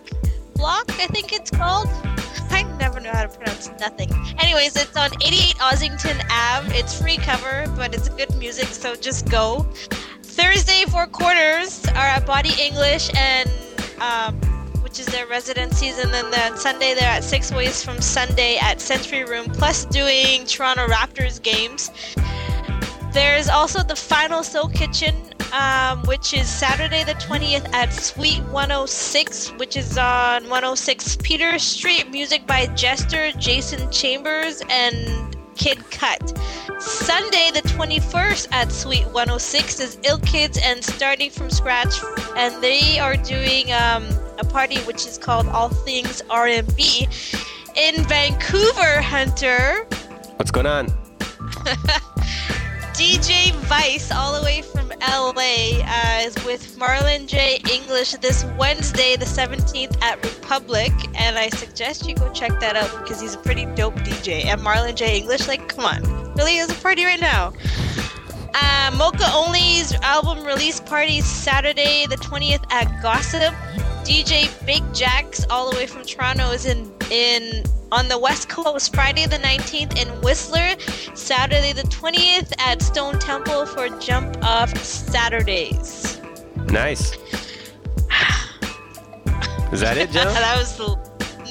Block, 0.55 0.85
I 1.01 1.07
think 1.07 1.33
it's 1.33 1.51
called. 1.51 1.89
I 2.51 2.63
never 2.79 3.01
know 3.01 3.11
how 3.11 3.23
to 3.23 3.29
pronounce 3.29 3.71
nothing. 3.81 4.11
Anyways, 4.39 4.77
it's 4.77 4.97
on 4.97 5.11
88 5.23 5.57
Ossington 5.57 6.23
Ave. 6.31 6.77
It's 6.77 7.01
free 7.01 7.17
cover, 7.17 7.65
but 7.77 7.95
it's 7.95 8.09
good 8.11 8.35
music, 8.37 8.67
so 8.69 8.95
just 8.95 9.29
go. 9.31 9.67
Thursday, 10.23 10.85
Four 10.89 11.07
Corners 11.07 11.87
are 11.89 12.07
at 12.07 12.27
Body 12.27 12.53
English 12.61 13.11
and 13.15 13.51
um, 14.01 14.39
which 14.97 15.07
is 15.07 15.13
their 15.13 15.27
residencies, 15.27 15.99
and 15.99 16.11
then 16.11 16.31
the 16.31 16.57
Sunday 16.57 16.95
they're 16.95 17.11
at 17.11 17.23
Six 17.23 17.53
Ways 17.53 17.85
from 17.85 18.01
Sunday 18.01 18.57
at 18.57 18.81
Century 18.81 19.25
Room, 19.25 19.45
plus 19.45 19.85
doing 19.85 20.47
Toronto 20.47 20.87
Raptors 20.87 21.43
games. 21.43 21.91
There's 23.13 23.51
also 23.51 23.83
the 23.83 23.95
final 23.95 24.43
Soul 24.43 24.71
Kitchen, 24.71 25.15
um, 25.53 26.03
which 26.05 26.33
is 26.33 26.49
Saturday 26.49 27.05
the 27.05 27.13
20th 27.13 27.71
at 27.75 27.93
Suite 27.93 28.43
106, 28.45 29.51
which 29.59 29.77
is 29.77 29.99
on 29.99 30.45
106 30.45 31.19
Peter 31.23 31.59
Street. 31.59 32.11
Music 32.11 32.47
by 32.47 32.65
Jester, 32.69 33.33
Jason 33.33 33.91
Chambers, 33.91 34.63
and 34.71 35.26
Kid 35.57 35.79
Cut. 35.91 36.39
Sunday 36.79 37.51
the 37.53 37.63
21st 37.63 38.49
at 38.53 38.71
Suite 38.71 39.07
106 39.07 39.81
is 39.81 39.99
Ill 40.05 40.19
Kids 40.19 40.59
and 40.63 40.85
Starting 40.85 41.31
from 41.31 41.51
Scratch, 41.51 41.95
and 42.37 42.63
they 42.63 42.99
are 42.99 43.17
doing 43.17 43.73
um, 43.73 44.07
a 44.39 44.45
party 44.45 44.79
which 44.81 45.07
is 45.07 45.19
called 45.19 45.49
All 45.49 45.69
Things 45.69 46.23
R&B 46.31 47.09
in 47.77 48.05
Vancouver, 48.05 49.01
Hunter. 49.01 49.87
What's 50.37 50.51
going 50.51 50.67
on? 50.67 50.89
DJ 52.97 53.53
Vice, 53.69 54.11
all 54.11 54.41
the 54.41 54.43
way 54.43 54.63
from 54.63 54.89
LA, 54.89 55.83
uh, 55.85 56.23
is 56.23 56.35
with 56.47 56.79
Marlon 56.79 57.27
J. 57.27 57.61
English 57.71 58.13
this 58.13 58.47
Wednesday, 58.59 59.17
the 59.17 59.27
17th 59.27 60.03
at 60.03 60.25
Republic. 60.25 60.93
And 61.15 61.37
I 61.37 61.51
suggest 61.51 62.09
you 62.09 62.15
go 62.15 62.33
check 62.33 62.59
that 62.61 62.75
out 62.75 62.91
because 63.03 63.21
he's 63.21 63.35
a 63.35 63.39
pretty 63.39 63.67
dope 63.75 63.97
DJ. 63.97 64.47
And 64.47 64.63
Marlon 64.63 64.95
J. 64.95 65.19
English, 65.19 65.47
like, 65.47 65.69
come 65.69 65.85
on. 65.85 66.33
Really 66.37 66.57
is 66.57 66.71
a 66.71 66.75
party 66.77 67.05
right 67.05 67.21
now. 67.21 67.53
Uh, 68.55 68.91
Mocha 68.97 69.27
Only's 69.27 69.93
album 69.97 70.47
release 70.47 70.81
party 70.81 71.21
Saturday, 71.21 72.07
the 72.07 72.17
20th 72.17 72.65
at 72.71 73.03
Gossip. 73.03 73.53
DJ 74.07 74.47
Big 74.65 74.85
Jacks, 74.95 75.45
all 75.51 75.69
the 75.69 75.77
way 75.77 75.85
from 75.89 76.05
Toronto, 76.05 76.51
is 76.51 76.65
in 76.65 76.93
in 77.11 77.65
on 77.91 78.07
the 78.07 78.17
West 78.17 78.49
Coast 78.49 78.95
Friday 78.95 79.27
the 79.27 79.39
19th 79.39 80.01
in 80.01 80.07
Whistler, 80.21 80.77
Saturday 81.17 81.73
the 81.73 81.83
20th 81.83 82.53
at 82.61 82.83
Stone 82.83 83.19
Temple 83.19 83.67
for 83.67 83.89
Jump 83.99 84.37
Off 84.45 84.77
Saturdays. 84.79 86.21
Nice. 86.67 87.15
Is 89.73 89.81
that 89.81 89.97
it, 89.99 90.13
Jenna? 90.13 90.31
that 90.35 90.57
was 90.57 90.77
the 90.77 90.95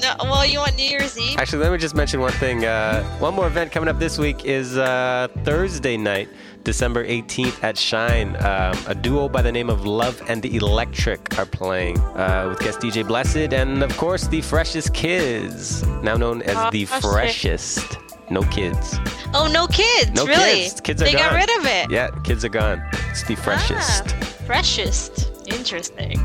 No, 0.00 0.14
well, 0.22 0.46
you 0.46 0.58
want 0.58 0.76
New 0.76 0.82
Year's 0.82 1.18
Eve? 1.18 1.36
Actually, 1.38 1.62
let 1.62 1.72
me 1.72 1.76
just 1.76 1.94
mention 1.94 2.20
one 2.20 2.32
thing. 2.32 2.64
Uh, 2.64 3.04
one 3.18 3.34
more 3.34 3.48
event 3.48 3.70
coming 3.70 3.90
up 3.90 3.98
this 3.98 4.16
week 4.16 4.46
is 4.46 4.78
uh, 4.78 5.28
Thursday 5.44 5.98
night, 5.98 6.30
December 6.66 7.06
18th 7.06 7.62
at 7.62 7.78
Shine. 7.78 8.34
Um, 8.44 8.74
a 8.88 8.94
duo 8.94 9.28
by 9.28 9.40
the 9.40 9.52
name 9.52 9.70
of 9.70 9.86
Love 9.86 10.20
and 10.28 10.42
the 10.42 10.56
Electric 10.56 11.38
are 11.38 11.46
playing 11.46 11.96
uh, 12.00 12.46
with 12.50 12.58
guest 12.58 12.80
DJ 12.80 13.06
Blessed 13.06 13.52
and, 13.54 13.84
of 13.84 13.96
course, 13.96 14.26
the 14.26 14.40
Freshest 14.42 14.92
Kids, 14.92 15.86
now 16.02 16.16
known 16.16 16.42
as 16.42 16.56
Oh, 16.56 16.70
the. 16.72 16.84
Freshest. 16.84 17.98
No 18.30 18.42
kids. 18.42 18.96
Oh, 19.32 19.48
no 19.52 19.68
kids. 19.68 20.10
No 20.10 20.26
really? 20.26 20.62
kids. 20.64 20.80
Kids 20.80 21.00
are 21.00 21.04
they 21.04 21.12
gone. 21.12 21.30
got 21.30 21.34
rid 21.36 21.58
of 21.60 21.66
it. 21.66 21.88
Yeah, 21.92 22.10
kids 22.24 22.44
are 22.44 22.48
gone. 22.48 22.82
It's 23.10 23.22
the 23.22 23.36
freshest. 23.36 24.02
Ah, 24.04 24.24
freshest. 24.44 25.30
Interesting. 25.46 26.20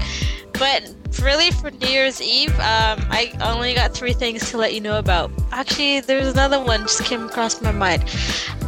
But 0.54 0.92
really, 1.20 1.52
for 1.52 1.72
New 1.72 1.88
Year's 1.88 2.22
Eve, 2.22 2.54
um, 2.60 3.00
I 3.10 3.34
only 3.42 3.74
got 3.74 3.94
three 3.94 4.14
things 4.14 4.50
to 4.52 4.58
let 4.58 4.74
you 4.74 4.82
know 4.82 5.00
about. 5.00 5.32
Actually, 5.52 6.00
there's 6.02 6.28
another 6.28 6.64
one 6.64 6.82
just 6.82 7.04
came 7.04 7.24
across 7.26 7.62
my 7.62 7.72
mind. 7.72 8.04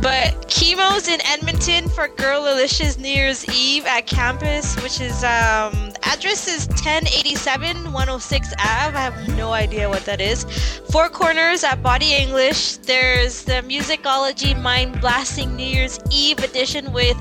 But 0.02 0.50
Chemo's 0.50 1.08
in 1.08 1.22
Edmonton 1.26 1.88
for 1.88 2.10
Girl 2.10 2.42
Alicia's 2.42 2.98
New 2.98 3.08
Year's 3.08 3.48
Eve 3.50 3.86
at 3.86 4.06
campus, 4.06 4.76
which 4.84 5.00
is 5.00 5.24
um, 5.24 5.94
address 6.04 6.48
is 6.48 6.68
1087 6.68 7.94
106 7.94 8.54
Ave. 8.60 8.98
I 8.98 9.00
have 9.00 9.38
no 9.38 9.54
idea 9.54 9.88
what 9.88 10.04
that 10.06 10.20
is. 10.20 10.44
4Korners 10.44 11.64
at 11.64 11.82
Body 11.82 12.14
English. 12.16 12.78
There's 12.78 13.44
the 13.44 13.64
Musicology 13.64 14.62
Mind 14.62 15.00
Blasting 15.00 15.56
New 15.56 15.64
Year's 15.64 16.00
Eve 16.12 16.40
edition 16.40 16.92
with 16.92 17.18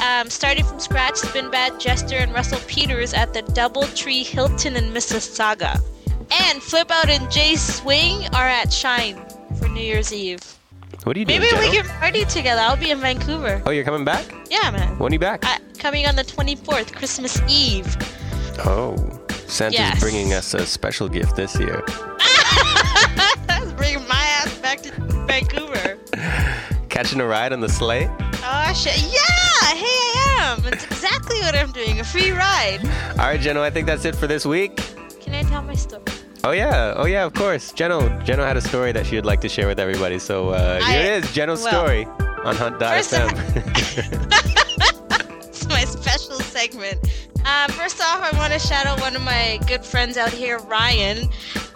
um, 0.00 0.28
starting 0.30 0.64
from 0.64 0.78
scratch, 0.80 1.14
Spinbad, 1.14 1.78
Jester, 1.80 2.16
and 2.16 2.32
Russell 2.32 2.60
Peters 2.66 3.12
at 3.14 3.32
the 3.34 3.42
Doubletree 3.42 4.24
Hilton 4.26 4.76
in 4.76 4.84
Mississauga. 4.92 5.80
And 6.32 6.62
Flip 6.62 6.90
Out 6.90 7.08
and 7.08 7.30
Jay 7.30 7.56
Swing 7.56 8.26
are 8.34 8.46
at 8.46 8.72
Shine 8.72 9.16
for 9.58 9.68
New 9.68 9.80
Year's 9.82 10.12
Eve. 10.12 10.40
What 11.04 11.16
are 11.16 11.18
you 11.20 11.24
doing, 11.24 11.40
Maybe 11.40 11.56
we 11.56 11.70
can 11.76 11.86
party 11.98 12.24
together. 12.26 12.60
I'll 12.60 12.76
be 12.76 12.90
in 12.90 12.98
Vancouver. 13.00 13.62
Oh, 13.66 13.70
you're 13.70 13.84
coming 13.84 14.04
back? 14.04 14.24
Yeah, 14.50 14.70
man. 14.70 14.98
When 14.98 15.12
are 15.12 15.14
you 15.14 15.18
back? 15.18 15.44
Uh, 15.46 15.56
coming 15.78 16.06
on 16.06 16.14
the 16.14 16.24
24th, 16.24 16.94
Christmas 16.94 17.40
Eve. 17.48 17.96
Oh, 18.66 18.96
Santa's 19.46 19.80
Yes. 19.80 19.98
bringing 20.00 20.34
us 20.34 20.52
a 20.54 20.66
special 20.66 21.08
gift 21.08 21.36
this 21.36 21.58
year. 21.58 21.82
Bringing 23.76 24.06
my 24.08 24.22
ass 24.38 24.58
back 24.58 24.82
to 24.82 24.92
Vancouver. 25.26 25.98
Catching 26.90 27.20
a 27.20 27.26
ride 27.26 27.52
on 27.52 27.60
the 27.60 27.68
sleigh? 27.68 28.10
Oh 28.44 28.72
shit! 28.74 28.98
Yeah, 29.02 29.49
hey, 29.74 29.84
I 29.84 30.56
am. 30.58 30.72
It's 30.72 30.84
exactly 30.84 31.38
what 31.40 31.54
I'm 31.54 31.72
doing—a 31.72 32.04
free 32.04 32.30
ride. 32.30 32.80
All 33.12 33.26
right, 33.26 33.40
Jeno, 33.40 33.60
I 33.60 33.70
think 33.70 33.86
that's 33.86 34.04
it 34.04 34.14
for 34.16 34.26
this 34.26 34.44
week. 34.46 34.76
Can 35.20 35.34
I 35.34 35.42
tell 35.42 35.62
my 35.62 35.74
story? 35.74 36.02
Oh 36.42 36.52
yeah, 36.52 36.94
oh 36.96 37.04
yeah, 37.06 37.24
of 37.24 37.34
course. 37.34 37.72
Jeno, 37.72 38.08
Jeno 38.24 38.46
had 38.46 38.56
a 38.56 38.62
story 38.62 38.92
that 38.92 39.04
she 39.06 39.16
would 39.16 39.26
like 39.26 39.40
to 39.42 39.48
share 39.48 39.66
with 39.66 39.78
everybody. 39.78 40.18
So 40.18 40.50
uh, 40.50 40.80
here 40.84 41.00
it 41.00 41.24
is, 41.24 41.30
Jeno's 41.30 41.62
well, 41.62 41.84
story 41.84 42.04
on 42.44 42.56
Hunt.fm. 42.56 43.30
It's 45.50 45.66
my 45.68 45.84
special 45.84 46.36
segment. 46.40 46.98
Uh, 47.44 47.68
first 47.72 48.00
off, 48.00 48.20
I 48.22 48.36
want 48.38 48.52
to 48.52 48.58
shout 48.58 48.86
out 48.86 49.00
one 49.00 49.14
of 49.16 49.22
my 49.22 49.58
good 49.66 49.84
friends 49.84 50.16
out 50.16 50.30
here, 50.30 50.58
Ryan. 50.58 51.28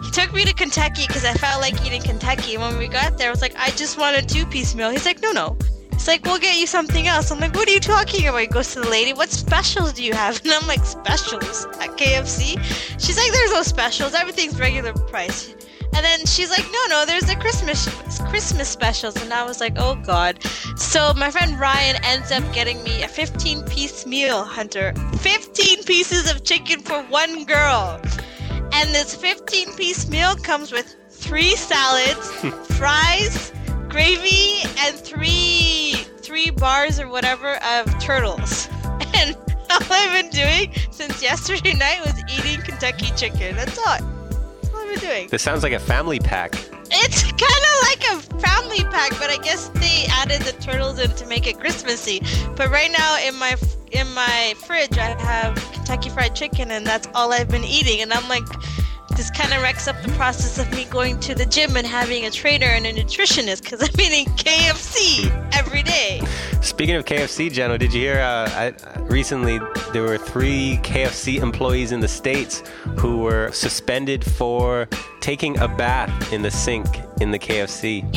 He 0.03 0.11
took 0.11 0.33
me 0.33 0.43
to 0.45 0.53
Kentucky 0.53 1.05
because 1.07 1.25
I 1.25 1.33
felt 1.33 1.61
like 1.61 1.85
eating 1.85 2.01
Kentucky. 2.01 2.57
When 2.57 2.77
we 2.77 2.87
got 2.87 3.17
there, 3.17 3.27
I 3.27 3.31
was 3.31 3.41
like, 3.41 3.55
I 3.57 3.69
just 3.71 3.97
want 3.97 4.17
a 4.17 4.21
two-piece 4.25 4.73
meal. 4.75 4.89
He's 4.89 5.05
like, 5.05 5.21
No, 5.21 5.31
no. 5.31 5.57
He's 5.95 6.07
like, 6.07 6.23
We'll 6.25 6.39
get 6.39 6.55
you 6.57 6.67
something 6.67 7.07
else. 7.07 7.31
I'm 7.31 7.39
like, 7.39 7.55
What 7.55 7.67
are 7.67 7.71
you 7.71 7.79
talking 7.79 8.27
about? 8.27 8.41
He 8.41 8.47
goes 8.47 8.73
to 8.73 8.81
the 8.81 8.89
lady, 8.89 9.13
What 9.13 9.29
specials 9.31 9.93
do 9.93 10.03
you 10.03 10.13
have? 10.13 10.39
And 10.45 10.53
I'm 10.53 10.67
like, 10.67 10.85
Specials 10.85 11.65
at 11.81 11.89
KFC. 11.97 12.61
She's 12.99 13.17
like, 13.17 13.31
There's 13.31 13.51
no 13.51 13.63
specials. 13.63 14.13
Everything's 14.13 14.59
regular 14.59 14.93
price. 14.93 15.55
And 15.95 16.03
then 16.03 16.25
she's 16.25 16.49
like, 16.49 16.65
no, 16.73 16.79
no, 16.89 17.05
there's 17.05 17.23
the 17.23 17.37
Christmas 17.37 17.87
Christmas 18.29 18.67
specials. 18.67 19.15
And 19.15 19.31
I 19.31 19.45
was 19.45 19.61
like, 19.61 19.75
oh 19.77 19.95
god. 19.95 20.43
So 20.75 21.13
my 21.13 21.31
friend 21.31 21.57
Ryan 21.57 21.95
ends 22.03 22.33
up 22.33 22.43
getting 22.53 22.83
me 22.83 23.03
a 23.03 23.07
15 23.07 23.63
piece 23.63 24.05
meal, 24.05 24.43
Hunter. 24.43 24.93
15 25.19 25.83
pieces 25.85 26.29
of 26.29 26.43
chicken 26.43 26.81
for 26.81 27.01
one 27.03 27.45
girl. 27.45 28.01
And 28.73 28.89
this 28.93 29.15
15 29.15 29.77
piece 29.77 30.09
meal 30.09 30.35
comes 30.35 30.73
with 30.73 30.97
three 31.09 31.55
salads, 31.55 32.29
fries, 32.75 33.53
gravy, 33.95 34.59
and 34.79 34.93
three 34.97 35.93
three 36.17 36.49
bars 36.49 36.99
or 36.99 37.07
whatever 37.07 37.55
of 37.63 37.99
turtles. 37.99 38.67
And 39.17 39.33
all 39.69 39.79
I've 39.89 40.11
been 40.11 40.29
doing 40.29 40.73
since 40.91 41.23
yesterday 41.23 41.73
night 41.85 42.01
was 42.01 42.21
eating 42.37 42.61
Kentucky 42.61 43.11
chicken. 43.15 43.55
That's 43.55 43.77
all. 43.77 43.85
That's 43.85 44.69
all 44.73 44.81
I've 44.81 44.89
been 44.89 44.99
doing. 44.99 45.27
this 45.29 45.41
sounds 45.41 45.63
like 45.63 45.71
a 45.71 45.79
family 45.79 46.19
pack. 46.19 46.55
It's 46.91 47.23
kind 47.45 47.63
of 47.71 47.75
like 47.87 48.03
a 48.11 48.39
family 48.41 48.83
pack, 48.91 49.11
but 49.11 49.29
I 49.29 49.37
guess 49.41 49.69
they 49.69 50.05
added 50.11 50.41
the 50.41 50.51
turtles 50.59 50.99
in 50.99 51.11
to 51.11 51.25
make 51.27 51.47
it 51.47 51.57
Christmassy. 51.57 52.21
But 52.57 52.69
right 52.69 52.91
now 52.91 53.17
in 53.25 53.35
my 53.35 53.55
in 53.91 54.13
my 54.13 54.53
fridge, 54.65 54.97
I 54.97 55.17
have 55.21 55.55
Kentucky 55.71 56.09
Fried 56.09 56.35
Chicken, 56.35 56.71
and 56.71 56.85
that's 56.85 57.07
all 57.15 57.31
I've 57.31 57.49
been 57.49 57.63
eating. 57.63 58.01
And 58.01 58.11
I'm 58.11 58.27
like, 58.27 58.43
this 59.15 59.31
kind 59.31 59.53
of 59.53 59.61
wrecks 59.61 59.87
up 59.87 60.01
the 60.01 60.11
process 60.13 60.57
of 60.59 60.69
me 60.71 60.85
going 60.85 61.19
to 61.21 61.33
the 61.33 61.45
gym 61.45 61.77
and 61.77 61.87
having 61.87 62.25
a 62.25 62.31
trainer 62.31 62.65
and 62.65 62.85
a 62.85 62.93
nutritionist 62.93 63.63
because 63.63 63.81
I'm 63.81 63.99
eating 63.99 64.25
KFC 64.35 65.29
every 65.53 65.83
day. 65.83 66.21
Speaking 66.61 66.95
of 66.95 67.05
KFC, 67.05 67.49
Jeno, 67.49 67.79
did 67.79 67.93
you 67.93 68.01
hear? 68.01 68.19
Uh, 68.19 68.49
I, 68.49 68.99
recently, 69.03 69.59
there 69.93 70.01
were 70.01 70.17
three 70.17 70.79
KFC 70.83 71.41
employees 71.41 71.93
in 71.93 72.01
the 72.01 72.07
states 72.07 72.63
who 72.97 73.19
were 73.19 73.51
suspended 73.51 74.23
for 74.23 74.89
taking 75.21 75.57
a 75.59 75.67
bath 75.67 76.33
in 76.33 76.41
the 76.41 76.51
sink 76.51 76.85
in 77.21 77.31
the 77.31 77.39
KFC. 77.39 78.03
no, 78.03 78.09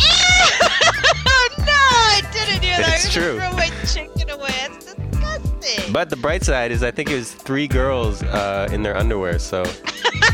I 1.64 2.22
didn't 2.32 2.60
do 2.60 2.68
that. 2.68 2.94
It's 2.94 3.12
true. 3.12 3.38
throw 3.38 3.52
my 3.52 3.70
chicken 3.86 4.30
away. 4.30 4.50
That's 4.58 4.94
disgusting. 4.94 5.92
But 5.92 6.10
the 6.10 6.16
bright 6.16 6.42
side 6.42 6.72
is, 6.72 6.82
I 6.82 6.90
think 6.90 7.10
it 7.10 7.14
was 7.14 7.32
three 7.32 7.68
girls 7.68 8.22
uh, 8.24 8.68
in 8.72 8.82
their 8.82 8.96
underwear. 8.96 9.38
So 9.38 9.62
that's 9.62 9.82
that's 9.82 10.10
fantastic. 10.10 10.27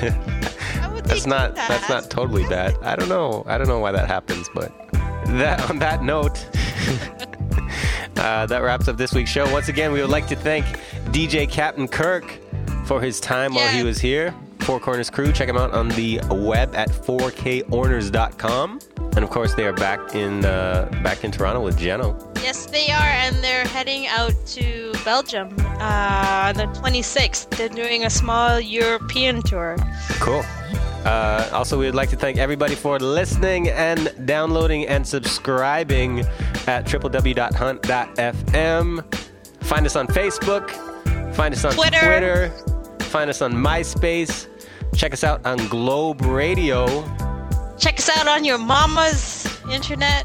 that's 1.04 1.26
not 1.26 1.54
that's 1.54 1.88
not 1.88 2.10
totally 2.10 2.44
bad. 2.44 2.76
I 2.82 2.96
don't 2.96 3.08
know. 3.08 3.44
I 3.46 3.58
don't 3.58 3.68
know 3.68 3.78
why 3.78 3.92
that 3.92 4.06
happens, 4.06 4.48
but 4.54 4.72
that 5.26 5.68
on 5.70 5.78
that 5.80 6.02
note. 6.02 6.46
Uh, 8.18 8.44
that 8.46 8.64
wraps 8.64 8.88
up 8.88 8.96
this 8.96 9.12
week's 9.12 9.30
show. 9.30 9.48
Once 9.52 9.68
again, 9.68 9.92
we 9.92 10.00
would 10.00 10.10
like 10.10 10.26
to 10.26 10.34
thank 10.34 10.66
DJ 11.12 11.48
Kap'n 11.48 11.88
Kirk 11.88 12.36
for 12.84 13.00
his 13.00 13.20
time 13.20 13.54
while 13.54 13.68
he 13.68 13.84
was 13.84 14.00
here. 14.00 14.34
4Korners 14.68 15.10
Crew, 15.10 15.32
check 15.32 15.46
them 15.46 15.56
out 15.56 15.72
on 15.72 15.88
the 15.88 16.20
web 16.30 16.74
at 16.74 16.90
4korners.com. 16.90 18.80
And 19.16 19.24
of 19.24 19.30
course, 19.30 19.54
they 19.54 19.66
are 19.66 19.72
back 19.72 20.14
in 20.14 20.44
uh, 20.44 20.90
back 21.02 21.24
in 21.24 21.30
Toronto 21.30 21.62
with 21.62 21.78
Jeno. 21.78 22.14
Yes, 22.42 22.66
they 22.66 22.90
are, 22.90 23.10
and 23.24 23.34
they're 23.36 23.66
heading 23.66 24.06
out 24.08 24.34
to 24.48 24.92
Belgium 25.06 25.56
uh, 25.80 26.48
on 26.48 26.56
the 26.56 26.66
26th. 26.78 27.48
They're 27.56 27.70
doing 27.70 28.04
a 28.04 28.10
small 28.10 28.60
European 28.60 29.40
tour. 29.40 29.78
Cool. 30.20 30.44
Uh, 31.06 31.48
also, 31.54 31.78
we 31.78 31.86
would 31.86 31.94
like 31.94 32.10
to 32.10 32.16
thank 32.16 32.36
everybody 32.36 32.74
for 32.74 32.98
listening 32.98 33.70
and 33.70 34.12
downloading 34.26 34.86
and 34.86 35.06
subscribing 35.06 36.20
at 36.66 36.84
www.hunt.fm. 36.84 37.54
Find 39.64 39.86
us 39.86 39.96
on 39.96 40.06
Facebook. 40.08 40.70
Find 41.34 41.54
us 41.54 41.64
on 41.64 41.72
Twitter. 41.72 42.00
Twitter. 42.00 42.50
Find 43.04 43.30
us 43.30 43.40
on 43.40 43.54
MySpace. 43.54 44.46
Check 44.94 45.12
us 45.12 45.22
out 45.24 45.44
on 45.46 45.58
Globe 45.68 46.20
Radio 46.22 46.86
Check 47.78 47.98
us 48.00 48.08
out 48.08 48.26
on 48.26 48.44
your 48.44 48.58
mama's 48.58 49.46
internet. 49.70 50.24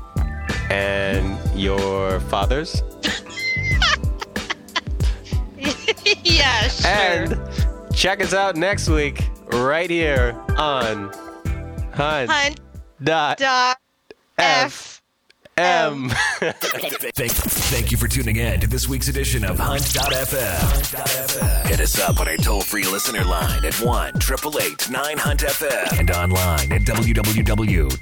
and 0.71 1.37
your 1.59 2.19
father's. 2.21 2.81
yeah, 6.23 6.67
sure. 6.67 6.91
And 6.91 7.39
check 7.93 8.21
us 8.23 8.33
out 8.33 8.55
next 8.55 8.89
week 8.89 9.29
right 9.51 9.89
here 9.89 10.35
on 10.57 11.11
Hunt. 11.93 12.31
Hunt 12.31 12.59
Dot. 13.03 13.37
dot 13.37 13.77
F. 14.39 14.92
M. 15.57 16.09
Thank, 16.39 17.31
thank 17.31 17.91
you 17.91 17.97
for 17.97 18.07
tuning 18.07 18.37
in 18.37 18.59
to 18.61 18.67
this 18.67 18.89
week's 18.89 19.07
edition 19.07 19.45
of 19.45 19.59
Hunt.fm. 19.59 21.67
Hit 21.67 21.79
us 21.79 21.99
up 21.99 22.19
on 22.19 22.27
our 22.27 22.37
toll 22.37 22.61
free 22.61 22.85
listener 22.85 23.23
line 23.23 23.63
at 23.63 23.75
1 23.75 24.07
888 24.15 24.89
9 24.89 25.17
Hunt 25.17 25.41
FM 25.41 25.99
and 25.99 26.09
online 26.11 26.71
at 26.71 26.81
www.hunt.fm. 26.81 27.93